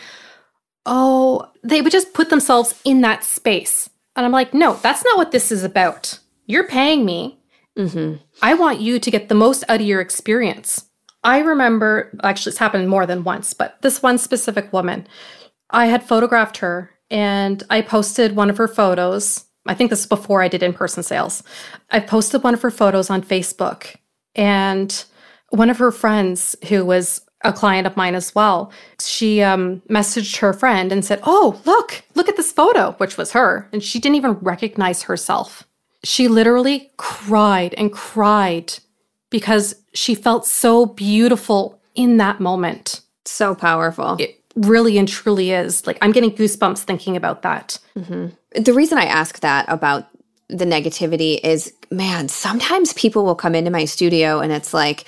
[0.86, 3.90] oh, they would just put themselves in that space.
[4.16, 6.18] And I'm like, no, that's not what this is about.
[6.46, 7.38] You're paying me.
[7.76, 8.16] Mm-hmm.
[8.42, 10.86] I want you to get the most out of your experience.
[11.22, 15.06] I remember, actually, it's happened more than once, but this one specific woman,
[15.70, 19.44] I had photographed her and I posted one of her photos.
[19.66, 21.42] I think this is before I did in person sales.
[21.90, 23.96] I posted one of her photos on Facebook,
[24.34, 25.04] and
[25.54, 30.38] one of her friends, who was a client of mine as well, she um, messaged
[30.38, 33.68] her friend and said, Oh, look, look at this photo, which was her.
[33.72, 35.64] And she didn't even recognize herself.
[36.02, 38.74] She literally cried and cried
[39.30, 43.00] because she felt so beautiful in that moment.
[43.24, 44.16] So powerful.
[44.18, 45.86] It really and truly is.
[45.86, 47.78] Like, I'm getting goosebumps thinking about that.
[47.96, 48.62] Mm-hmm.
[48.62, 50.08] The reason I ask that about
[50.48, 55.04] the negativity is man, sometimes people will come into my studio and it's like,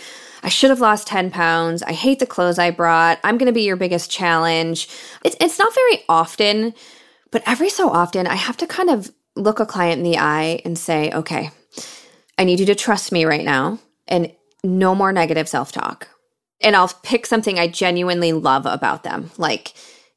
[0.46, 1.82] I should have lost 10 pounds.
[1.82, 3.18] I hate the clothes I brought.
[3.24, 4.88] I'm going to be your biggest challenge.
[5.24, 6.72] It's, it's not very often,
[7.32, 10.60] but every so often, I have to kind of look a client in the eye
[10.64, 11.50] and say, okay,
[12.38, 14.32] I need you to trust me right now and
[14.62, 16.06] no more negative self talk.
[16.60, 19.32] And I'll pick something I genuinely love about them.
[19.38, 19.74] Like,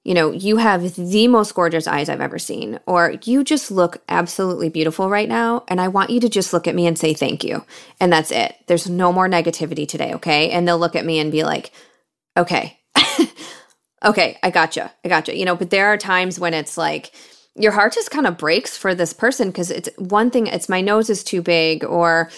[0.10, 4.02] you know, you have the most gorgeous eyes I've ever seen, or you just look
[4.10, 5.64] absolutely beautiful right now.
[5.68, 7.64] And I want you to just look at me and say thank you.
[8.00, 8.56] And that's it.
[8.66, 10.16] There's no more negativity today.
[10.16, 10.50] Okay.
[10.50, 11.72] And they'll look at me and be like,
[12.36, 12.80] okay,
[14.04, 14.92] okay, I gotcha.
[15.06, 15.38] I gotcha.
[15.38, 17.12] You know, but there are times when it's like,
[17.54, 20.82] your heart just kind of breaks for this person because it's one thing, it's my
[20.82, 22.32] nose is too big, or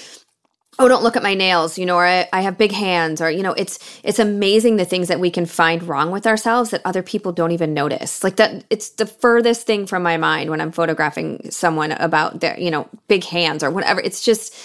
[0.80, 3.30] oh don't look at my nails you know or I, I, have big hands or
[3.30, 6.82] you know it's it's amazing the things that we can find wrong with ourselves that
[6.86, 8.24] other people don't even notice.
[8.24, 12.60] Like that it's the furthest thing from my mind when i'm photographing someone about their
[12.60, 14.00] you know big hands or whatever.
[14.00, 14.56] It's just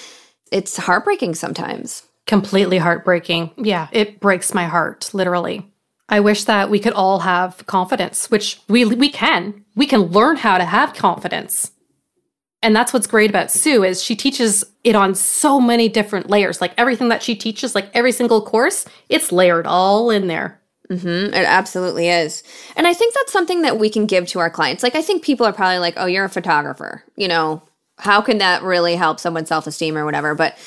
[0.53, 2.05] it's heartbreaking sometimes.
[2.27, 3.51] Completely heartbreaking.
[3.57, 5.73] Yeah it breaks my heart literally.
[6.09, 9.64] I wish that we could all have confidence which we we can.
[9.75, 11.73] We can learn how to have confidence
[12.67, 16.61] And that's what's great about Sue is she teaches it on so many different layers.
[16.61, 20.61] Like everything that she teaches, like every single course, it's layered all in there.
[20.91, 21.33] Mm-hmm.
[21.33, 22.43] It absolutely is.
[22.75, 24.83] And I think that's something that we can give to our clients.
[24.83, 27.05] Like, I think people are probably like, oh, you're a photographer.
[27.15, 27.63] You know,
[27.99, 30.35] how can that really help someone's self esteem or whatever?
[30.35, 30.59] But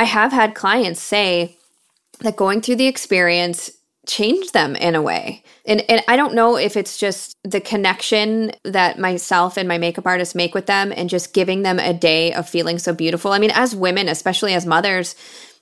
[0.00, 1.56] I have had clients say
[2.22, 3.70] that going through the experience
[4.06, 5.42] changed them in a way.
[5.66, 10.06] And, and I don't know if it's just the connection that myself and my makeup
[10.06, 13.32] artist make with them and just giving them a day of feeling so beautiful.
[13.32, 15.16] I mean, as women, especially as mothers,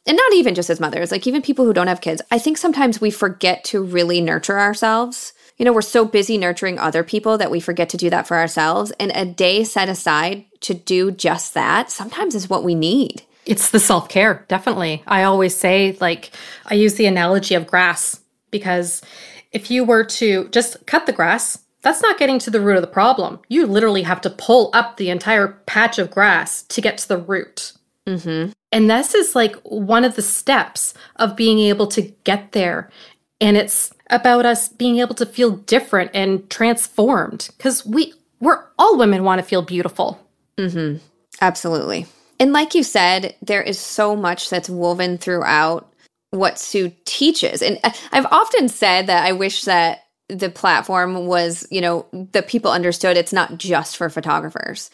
[0.06, 2.58] and not even just as mothers, like even people who don't have kids, I think
[2.58, 5.32] sometimes we forget to really nurture ourselves.
[5.56, 8.36] You know, we're so busy nurturing other people that we forget to do that for
[8.36, 8.92] ourselves.
[9.00, 13.22] And a day set aside to do just that sometimes is what we need.
[13.46, 15.02] It's the self care, definitely.
[15.06, 16.30] I always say, like,
[16.66, 18.20] I use the analogy of grass
[18.54, 19.02] because
[19.50, 22.82] if you were to just cut the grass, that's not getting to the root of
[22.82, 23.40] the problem.
[23.48, 27.18] You literally have to pull up the entire patch of grass to get to the
[27.18, 27.72] root.
[28.06, 28.52] Mm-hmm.
[28.70, 32.90] And this is like one of the steps of being able to get there.
[33.40, 38.96] And it's about us being able to feel different and transformed because we we're all
[38.96, 40.24] women want to feel beautiful.
[40.58, 40.98] Mm-hmm.
[41.40, 42.06] Absolutely.
[42.38, 45.92] And like you said, there is so much that's woven throughout
[46.34, 47.62] what Sue teaches.
[47.62, 52.48] And uh, I've often said that I wish that the platform was, you know, that
[52.48, 54.90] people understood it's not just for photographers.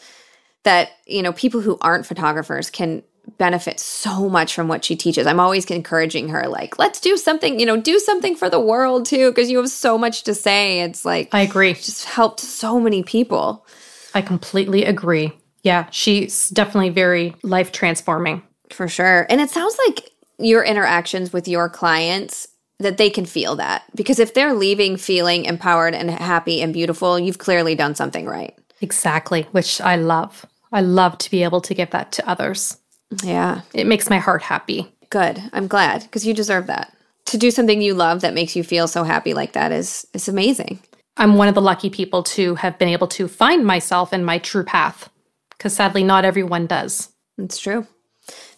[0.64, 3.02] That, you know, people who aren't photographers can
[3.38, 5.26] benefit so much from what she teaches.
[5.26, 9.06] I'm always encouraging her, like, let's do something, you know, do something for the world
[9.06, 10.80] too, because you have so much to say.
[10.80, 11.74] It's like, I agree.
[11.74, 13.66] Just helped so many people.
[14.14, 15.32] I completely agree.
[15.62, 18.42] Yeah, she's definitely very life transforming.
[18.70, 19.26] For sure.
[19.28, 20.09] And it sounds like
[20.40, 22.48] your interactions with your clients
[22.78, 27.18] that they can feel that because if they're leaving feeling empowered and happy and beautiful,
[27.18, 28.56] you've clearly done something right.
[28.80, 30.46] Exactly, which I love.
[30.72, 32.78] I love to be able to give that to others.
[33.22, 33.62] Yeah.
[33.74, 34.92] It makes my heart happy.
[35.10, 35.42] Good.
[35.52, 36.96] I'm glad because you deserve that.
[37.26, 40.28] To do something you love that makes you feel so happy like that is is
[40.28, 40.80] amazing.
[41.16, 44.38] I'm one of the lucky people to have been able to find myself in my
[44.38, 45.10] true path
[45.50, 47.10] because sadly not everyone does.
[47.36, 47.86] It's true.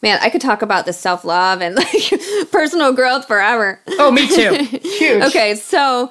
[0.02, 2.12] Man, I could talk about the self love and like
[2.52, 3.80] personal growth forever.
[3.98, 4.54] Oh, me too.
[4.82, 5.22] Huge.
[5.24, 6.10] okay, so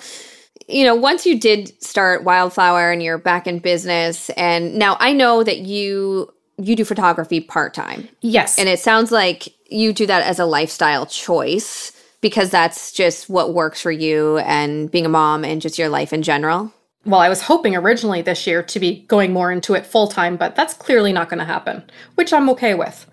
[0.68, 5.14] you know, once you did start Wildflower and you're back in business, and now I
[5.14, 8.08] know that you you do photography part time.
[8.22, 8.58] Yes.
[8.58, 13.54] And it sounds like you do that as a lifestyle choice because that's just what
[13.54, 16.72] works for you and being a mom and just your life in general.
[17.04, 20.38] Well, I was hoping originally this year to be going more into it full time,
[20.38, 23.08] but that's clearly not going to happen, which I'm okay with.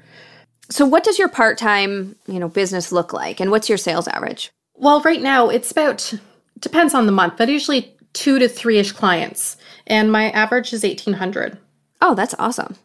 [0.71, 4.51] So what does your part-time, you know, business look like and what's your sales average?
[4.75, 6.13] Well, right now it's about
[6.61, 11.59] depends on the month, but usually 2 to 3ish clients and my average is 1800.
[12.01, 12.77] Oh, that's awesome.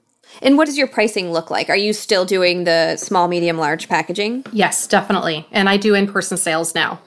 [0.42, 1.70] And what does your pricing look like?
[1.70, 4.46] Are you still doing the small, medium, large packaging?
[4.52, 5.46] Yes, definitely.
[5.52, 7.00] And I do in person sales now.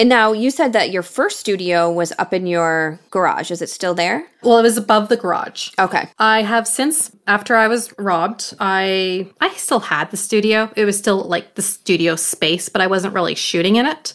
[0.00, 3.50] And now you said that your first studio was up in your garage.
[3.50, 4.26] Is it still there?
[4.42, 5.68] Well, it was above the garage.
[5.78, 6.08] Okay.
[6.18, 10.72] I have since after I was robbed, I I still had the studio.
[10.74, 14.14] It was still like the studio space, but I wasn't really shooting in it.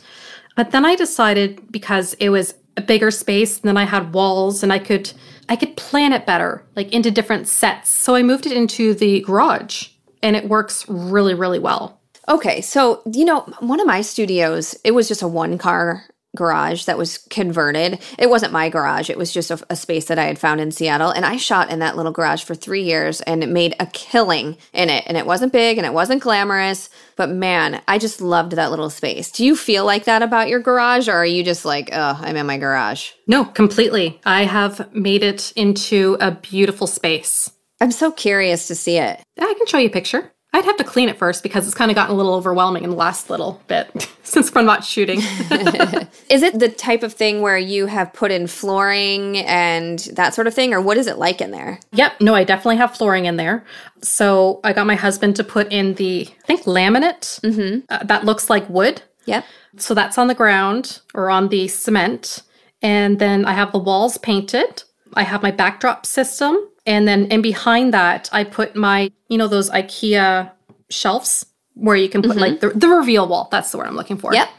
[0.56, 4.64] But then I decided because it was a bigger space, and then I had walls
[4.64, 5.14] and I could
[5.50, 7.92] I could plan it better, like into different sets.
[7.92, 9.90] So I moved it into the garage
[10.24, 12.02] and it works really, really well.
[12.28, 16.86] Okay, so you know, one of my studios, it was just a one car garage
[16.86, 18.00] that was converted.
[18.20, 20.72] It wasn't my garage, it was just a, a, space that I had found in
[20.72, 21.10] Seattle.
[21.10, 24.58] And I shot in that little garage for three years and it made a killing
[24.74, 25.04] in it.
[25.08, 28.90] And it wasn't big and it wasn't glamorous, but man, I just loved that little
[28.90, 29.32] space.
[29.32, 32.36] Do you feel like that about your garage or are you just like, oh, I'm
[32.36, 33.12] in my garage?
[33.28, 34.20] No, completely.
[34.26, 37.52] I have made it into a beautiful space.
[37.82, 39.22] I'm so curious to see it.
[39.40, 40.32] I can show you a picture.
[40.56, 42.92] I'd have to clean it first because it's kind of gotten a little overwhelming in
[42.92, 45.20] the last little bit since I'm not shooting.
[46.30, 50.48] is it the type of thing where you have put in flooring and that sort
[50.48, 51.78] of thing, or what is it like in there?
[51.92, 53.66] Yep, no, I definitely have flooring in there.
[54.02, 57.80] So I got my husband to put in the, I think, laminate mm-hmm.
[57.90, 59.02] uh, that looks like wood.
[59.26, 59.44] Yep.
[59.76, 62.44] So that's on the ground or on the cement.
[62.82, 64.84] And then I have the walls painted.
[65.16, 69.48] I have my backdrop system and then in behind that, I put my, you know,
[69.48, 70.52] those IKEA
[70.90, 72.40] shelves where you can put mm-hmm.
[72.40, 73.48] like the, the reveal wall.
[73.52, 74.34] That's the word I'm looking for.
[74.34, 74.50] Yep.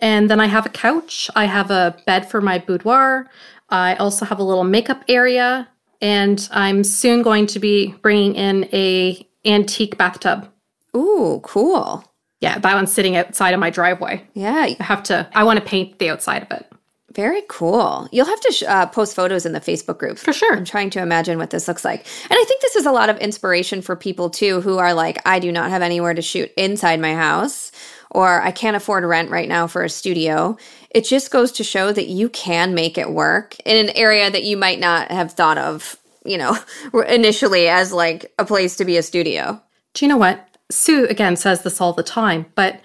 [0.00, 1.30] And then I have a couch.
[1.36, 3.28] I have a bed for my boudoir.
[3.68, 5.68] I also have a little makeup area.
[6.00, 10.48] And I'm soon going to be bringing in a antique bathtub.
[10.96, 12.04] Ooh, cool.
[12.40, 14.26] Yeah, that one's sitting outside of my driveway.
[14.32, 14.74] Yeah.
[14.80, 16.72] I have to, I want to paint the outside of it.
[17.12, 18.08] Very cool.
[18.12, 20.16] You'll have to sh- uh, post photos in the Facebook group.
[20.16, 20.54] For sure.
[20.54, 22.06] I'm trying to imagine what this looks like.
[22.30, 25.20] And I think this is a lot of inspiration for people too who are like,
[25.26, 27.72] I do not have anywhere to shoot inside my house,
[28.10, 30.56] or I can't afford rent right now for a studio.
[30.90, 34.44] It just goes to show that you can make it work in an area that
[34.44, 36.56] you might not have thought of, you know,
[37.08, 39.60] initially as like a place to be a studio.
[39.94, 40.46] Do you know what?
[40.70, 42.80] Sue again says this all the time, but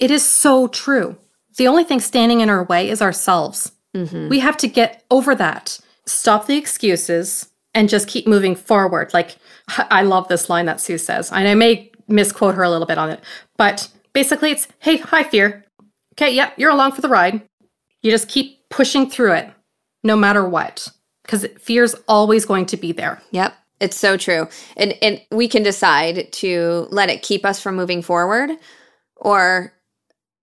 [0.00, 1.16] it is so true.
[1.60, 3.72] The only thing standing in our way is ourselves.
[3.94, 4.30] Mm-hmm.
[4.30, 9.12] We have to get over that, stop the excuses, and just keep moving forward.
[9.12, 9.36] Like,
[9.76, 12.96] I love this line that Sue says, and I may misquote her a little bit
[12.96, 13.20] on it,
[13.58, 15.66] but basically it's, hey, hi, fear.
[16.14, 17.42] Okay, yep, yeah, you're along for the ride.
[18.00, 19.52] You just keep pushing through it,
[20.02, 20.88] no matter what,
[21.24, 23.20] because fear's always going to be there.
[23.32, 23.54] Yep.
[23.80, 24.48] It's so true.
[24.78, 28.52] And and we can decide to let it keep us from moving forward
[29.16, 29.74] or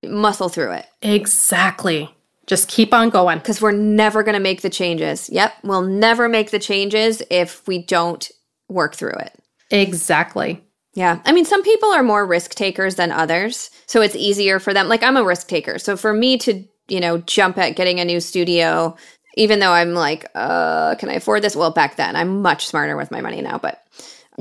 [0.09, 0.85] muscle through it.
[1.01, 2.13] Exactly.
[2.45, 3.39] Just keep on going.
[3.39, 5.29] Because we're never going to make the changes.
[5.29, 5.53] Yep.
[5.63, 8.29] We'll never make the changes if we don't
[8.69, 9.33] work through it.
[9.69, 10.63] Exactly.
[10.93, 11.21] Yeah.
[11.25, 13.69] I mean, some people are more risk takers than others.
[13.85, 14.87] So it's easier for them.
[14.87, 15.77] Like, I'm a risk taker.
[15.77, 18.95] So for me to, you know, jump at getting a new studio,
[19.35, 21.55] even though I'm like, uh, can I afford this?
[21.55, 23.83] Well, back then, I'm much smarter with my money now, but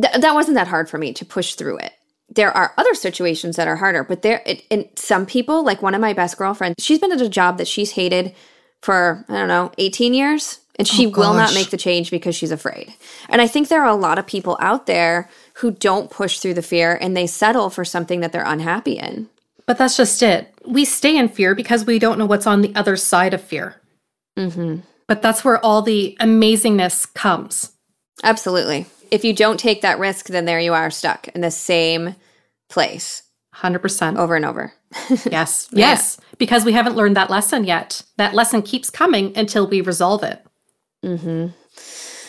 [0.01, 1.93] th- that wasn't that hard for me to push through it
[2.37, 5.95] there are other situations that are harder, but there, it, and some people, like one
[5.95, 8.35] of my best girlfriends, she's been at a job that she's hated
[8.83, 12.37] for, I don't know, 18 years, and she oh, will not make the change because
[12.37, 12.95] she's afraid.
[13.29, 16.55] And I think there are a lot of people out there who don't push through
[16.55, 19.29] the fear and they settle for something that they're unhappy in.
[19.65, 20.53] But that's just it.
[20.65, 23.77] We stay in fear because we don't know what's on the other side of fear.
[24.39, 24.81] Mm-hmm.
[25.09, 27.73] But that's where all the amazingness comes.
[28.23, 32.15] Absolutely if you don't take that risk, then there you are stuck in the same
[32.69, 33.23] place.
[33.55, 34.19] 100%.
[34.19, 34.73] Over and over.
[35.31, 35.69] yes.
[35.73, 36.19] Yes.
[36.39, 38.03] Because we haven't learned that lesson yet.
[38.19, 40.45] That lesson keeps coming until we resolve it.
[41.05, 41.49] Mm-hmm.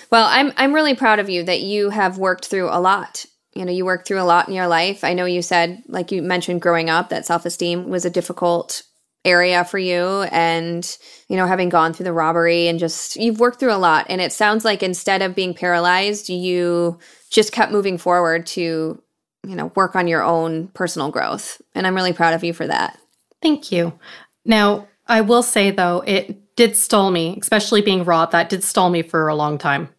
[0.09, 3.25] Well, I'm I'm really proud of you that you have worked through a lot.
[3.53, 5.03] You know, you worked through a lot in your life.
[5.03, 8.83] I know you said, like you mentioned, growing up, that self esteem was a difficult
[9.25, 13.59] area for you and you know having gone through the robbery and just you've worked
[13.59, 16.97] through a lot and it sounds like instead of being paralyzed you
[17.29, 19.01] just kept moving forward to
[19.47, 21.61] you know work on your own personal growth.
[21.73, 22.99] And i'm really proud of you for that.
[23.41, 23.97] Thank you.
[24.45, 28.89] Now i will say though it did stall me especially being raw that did stall
[28.89, 29.89] me for a long time.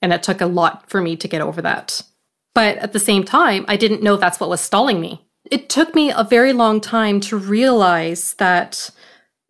[0.00, 2.02] And it took a lot for me to get over that.
[2.54, 5.24] But at the same time i didn't know that's what was stalling me.
[5.50, 8.90] It took me a very long time to realize that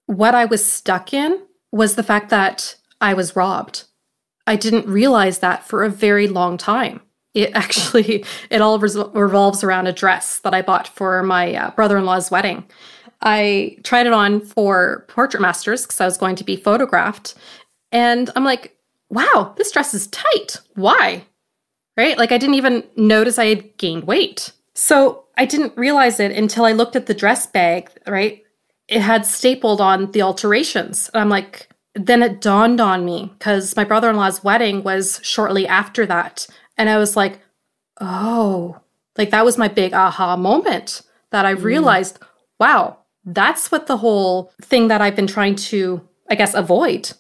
[0.07, 1.41] what I was stuck in
[1.71, 3.85] was the fact that I was robbed.
[4.47, 7.03] I didn't realize that for a very long time.
[7.35, 12.31] It actually it all revolves around a dress that I bought for my uh, brother-in-law's
[12.31, 12.65] wedding.
[13.21, 17.35] I tried it on for Portrait Masters because I was going to be photographed,
[17.91, 18.77] and I'm like,
[19.11, 20.59] "Wow, this dress is tight.
[20.75, 21.25] Why?"
[21.97, 22.17] Right?
[22.17, 24.53] Like I didn't even notice I had gained weight.
[24.75, 28.45] So I didn't realize it until I looked at the dress bag, right?
[28.87, 31.11] It had stapled on the alterations.
[31.13, 35.19] And I'm like, then it dawned on me because my brother in law's wedding was
[35.25, 36.47] shortly after that.
[36.79, 37.41] And I was like,
[38.01, 38.81] oh,
[39.19, 41.63] like that was my big aha moment that I mm.
[41.63, 42.27] realized, mm.
[42.59, 47.13] wow, that's what the whole thing that I've been trying to, I guess, avoid.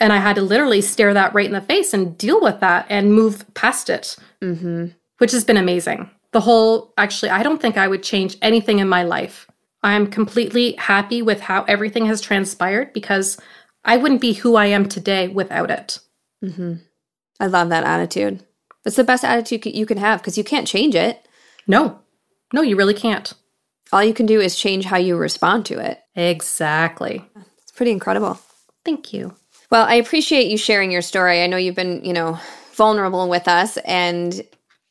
[0.00, 2.86] And I had to literally stare that right in the face and deal with that
[2.88, 4.86] and move past it, mm-hmm.
[5.18, 8.88] which has been amazing the whole actually, I don't think I would change anything in
[8.88, 9.46] my life.
[9.82, 13.38] I'm completely happy with how everything has transpired because
[13.84, 15.98] I wouldn't be who I am today without it.
[16.42, 16.74] Mm-hmm.
[17.38, 18.44] I love that attitude.
[18.84, 21.26] It's the best attitude you can have because you can't change it.
[21.66, 22.00] No,
[22.52, 23.32] no, you really can't.
[23.92, 26.00] All you can do is change how you respond to it.
[26.16, 27.24] Exactly.
[27.62, 28.40] It's pretty incredible.
[28.84, 29.34] Thank you.
[29.70, 31.42] Well, I appreciate you sharing your story.
[31.42, 32.38] I know you've been, you know,
[32.74, 34.42] vulnerable with us and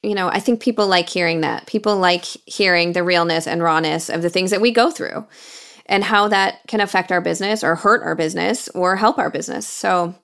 [0.03, 1.67] you know, I think people like hearing that.
[1.67, 5.27] People like hearing the realness and rawness of the things that we go through
[5.85, 9.67] and how that can affect our business or hurt our business or help our business.
[9.67, 10.15] So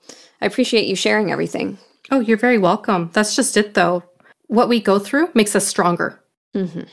[0.41, 1.77] I appreciate you sharing everything.
[2.11, 3.09] Oh, you're very welcome.
[3.13, 4.03] That's just it, though.
[4.47, 6.21] What we go through makes us stronger.
[6.55, 6.83] Mm-hmm.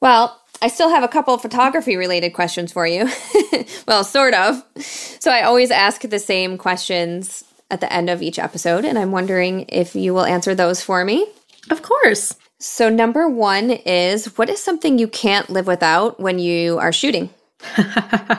[0.00, 3.08] Well, I still have a couple photography related questions for you.
[3.88, 4.62] well, sort of.
[4.76, 9.12] So I always ask the same questions at the end of each episode, and I'm
[9.12, 11.26] wondering if you will answer those for me.
[11.70, 12.34] Of course.
[12.60, 17.30] So, number one is what is something you can't live without when you are shooting?
[17.76, 18.38] I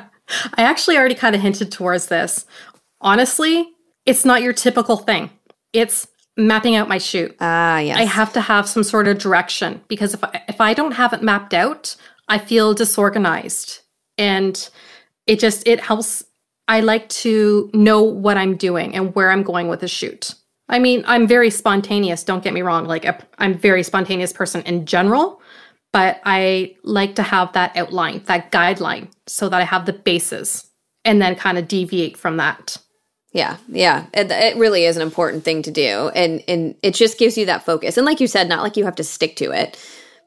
[0.57, 2.45] actually already kind of hinted towards this.
[3.01, 3.67] Honestly,
[4.05, 5.29] it's not your typical thing.
[5.73, 6.07] It's
[6.37, 7.35] mapping out my shoot.
[7.39, 7.97] Ah, yes.
[7.97, 11.13] I have to have some sort of direction because if I, if I don't have
[11.13, 11.95] it mapped out,
[12.27, 13.79] I feel disorganized.
[14.17, 14.69] And
[15.27, 16.23] it just it helps
[16.67, 20.33] I like to know what I'm doing and where I'm going with a shoot.
[20.67, 22.85] I mean, I'm very spontaneous, don't get me wrong.
[22.85, 23.05] Like,
[23.37, 25.41] I'm a very spontaneous person in general,
[25.93, 30.67] but I like to have that outline, that guideline, so that I have the basis
[31.03, 32.77] and then kind of deviate from that.
[33.35, 37.19] Yeah, yeah, it, it, really is an important thing to do, and and it just
[37.19, 37.97] gives you that focus.
[37.97, 39.77] And like you said, not like you have to stick to it,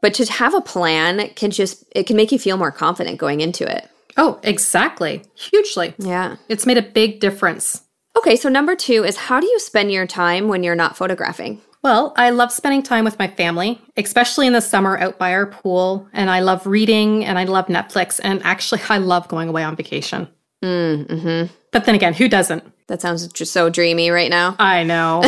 [0.02, 3.40] but to have a plan can just it can make you feel more confident going
[3.40, 3.88] into it.
[4.18, 5.94] Oh, exactly, hugely.
[5.96, 7.82] Yeah, it's made a big difference.
[8.14, 11.62] Okay, so number two is how do you spend your time when you're not photographing?
[11.82, 15.46] Well, I love spending time with my family, especially in the summer out by our
[15.46, 16.06] pool.
[16.12, 18.20] And I love reading and I love Netflix.
[18.22, 20.28] And actually, I love going away on vacation.
[20.62, 21.54] Mm, mm-hmm.
[21.78, 22.64] But then again, who doesn't?
[22.88, 24.56] That sounds just so dreamy right now.
[24.58, 25.22] I know.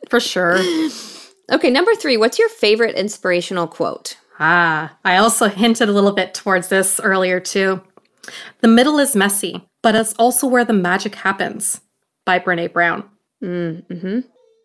[0.08, 0.60] For sure.
[1.50, 4.16] Okay, number three, what's your favorite inspirational quote?
[4.38, 7.82] Ah, I also hinted a little bit towards this earlier too.
[8.60, 11.80] The middle is messy, but it's also where the magic happens
[12.24, 13.02] by Brene Brown.
[13.42, 14.20] Mm-hmm.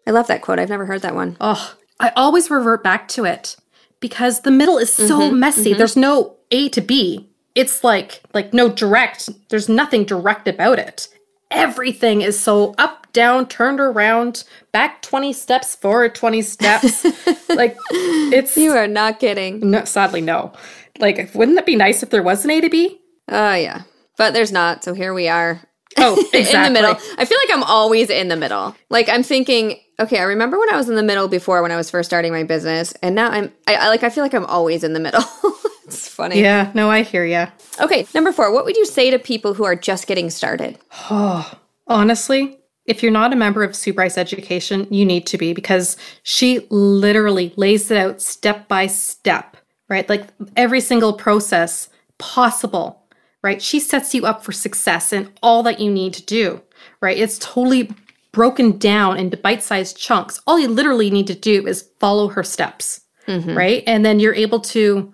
[0.05, 0.59] I love that quote.
[0.59, 1.35] I've never heard that one.
[1.41, 3.55] Oh, I always revert back to it
[4.01, 5.71] because the middle is so mm-hmm, messy.
[5.71, 5.79] Mm-hmm.
[5.79, 7.30] There's no A to B.
[7.55, 9.29] It's like like no direct.
[9.49, 11.07] There's nothing direct about it
[11.51, 17.03] everything is so up, down, turned around, back 20 steps, forward 20 steps.
[17.49, 19.69] like it's You are not kidding.
[19.69, 20.53] No, sadly no.
[20.99, 22.99] Like wouldn't it be nice if there was an A to B?
[23.29, 23.81] Oh uh, yeah.
[24.17, 25.61] But there's not, so here we are.
[25.97, 26.53] Oh, exactly.
[26.53, 26.95] in the middle.
[27.17, 28.75] I feel like I'm always in the middle.
[28.89, 31.75] Like I'm thinking, okay, I remember when I was in the middle before when I
[31.75, 34.45] was first starting my business, and now I'm I, I like I feel like I'm
[34.45, 35.23] always in the middle.
[35.85, 36.41] it's funny.
[36.41, 37.47] Yeah, no, I hear you.
[37.79, 38.53] Okay, number four.
[38.53, 40.77] What would you say to people who are just getting started?
[41.09, 41.51] Oh,
[41.87, 45.97] honestly, if you're not a member of Sue Bryce Education, you need to be because
[46.23, 49.57] she literally lays it out step by step,
[49.87, 50.07] right?
[50.09, 53.03] Like every single process possible,
[53.43, 53.61] right?
[53.61, 56.61] She sets you up for success and all that you need to do,
[57.01, 57.17] right?
[57.17, 57.91] It's totally
[58.31, 60.39] broken down into bite sized chunks.
[60.47, 63.55] All you literally need to do is follow her steps, mm-hmm.
[63.55, 63.83] right?
[63.85, 65.13] And then you're able to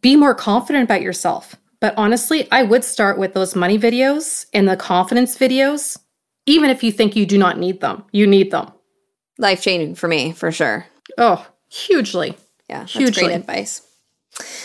[0.00, 1.56] be more confident about yourself.
[1.80, 5.98] But honestly, I would start with those money videos and the confidence videos,
[6.46, 8.04] even if you think you do not need them.
[8.12, 8.72] You need them.
[9.38, 10.86] Life changing for me, for sure.
[11.18, 12.36] Oh, hugely.
[12.68, 13.24] Yeah, that's hugely.
[13.24, 13.82] great advice.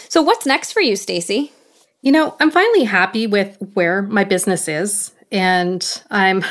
[0.08, 1.52] So, what's next for you, Stacey?
[2.02, 6.44] You know, I'm finally happy with where my business is, and I'm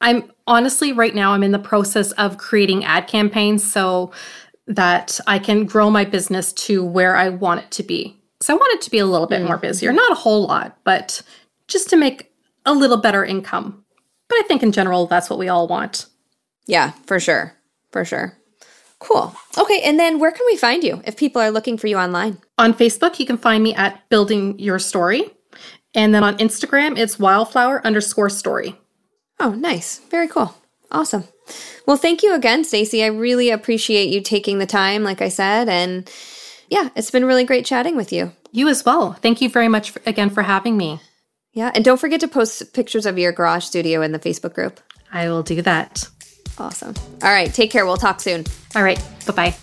[0.00, 4.12] I'm honestly right now I'm in the process of creating ad campaigns so
[4.70, 8.16] that I can grow my business to where I want it to be.
[8.40, 9.48] So I want it to be a little bit mm-hmm.
[9.48, 11.22] more busier, not a whole lot, but
[11.66, 12.32] just to make
[12.64, 13.84] a little better income.
[14.28, 16.06] But I think in general, that's what we all want.
[16.66, 17.56] Yeah, for sure.
[17.90, 18.38] For sure.
[19.00, 19.34] Cool.
[19.58, 22.38] Okay, and then where can we find you if people are looking for you online?
[22.58, 25.24] On Facebook, you can find me at Building Your Story.
[25.94, 28.78] And then on Instagram, it's wildflower underscore story.
[29.40, 29.98] Oh, nice.
[30.10, 30.54] Very cool.
[30.92, 31.24] Awesome.
[31.86, 33.02] Well, thank you again, Stacey.
[33.02, 36.10] I really appreciate you taking the time, like I said, and
[36.68, 38.32] yeah, it's been really great chatting with you.
[38.52, 39.12] You as well.
[39.12, 41.00] Thank you very much for, again for having me.
[41.52, 44.80] Yeah, and don't forget to post pictures of your garage studio in the Facebook group.
[45.12, 46.08] I will do that.
[46.58, 46.94] Awesome.
[47.22, 47.84] All right, take care.
[47.86, 48.44] We'll talk soon.
[48.76, 49.56] All right, bye bye.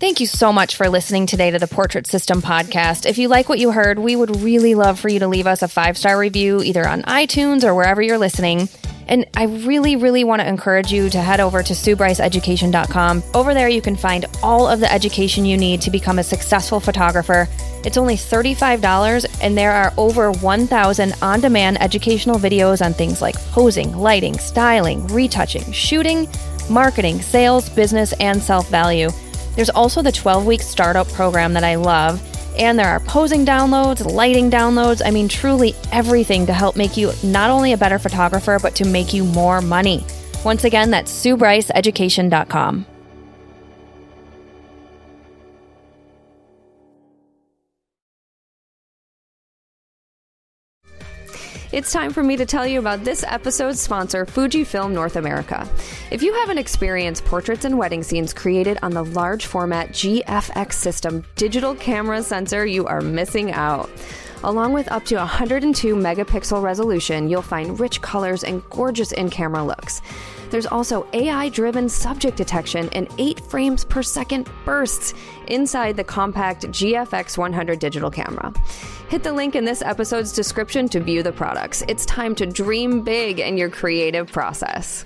[0.00, 3.04] Thank you so much for listening today to the Portrait System podcast.
[3.04, 5.62] If you like what you heard, we would really love for you to leave us
[5.62, 8.68] a five star review either on iTunes or wherever you're listening.
[9.08, 13.22] And I really, really want to encourage you to head over to SueBryceEducation.com.
[13.34, 16.78] Over there, you can find all of the education you need to become a successful
[16.78, 17.48] photographer.
[17.84, 23.36] It's only $35, and there are over 1,000 on demand educational videos on things like
[23.52, 26.28] posing, lighting, styling, retouching, shooting,
[26.68, 29.08] marketing, sales, business, and self value.
[29.56, 32.22] There's also the 12 week startup program that I love.
[32.58, 35.00] And there are posing downloads, lighting downloads.
[35.04, 38.84] I mean, truly everything to help make you not only a better photographer, but to
[38.84, 40.04] make you more money.
[40.44, 42.86] Once again, that's SueBryceEducation.com.
[51.70, 55.68] It's time for me to tell you about this episode's sponsor, Fujifilm North America.
[56.10, 61.22] If you haven't experienced portraits and wedding scenes created on the large format GFX system
[61.36, 63.90] digital camera sensor, you are missing out.
[64.44, 69.62] Along with up to 102 megapixel resolution, you'll find rich colors and gorgeous in camera
[69.62, 70.00] looks.
[70.50, 75.14] There's also AI driven subject detection and 8 frames per second bursts
[75.48, 78.52] inside the compact GFX 100 digital camera.
[79.08, 81.82] Hit the link in this episode's description to view the products.
[81.88, 85.04] It's time to dream big in your creative process.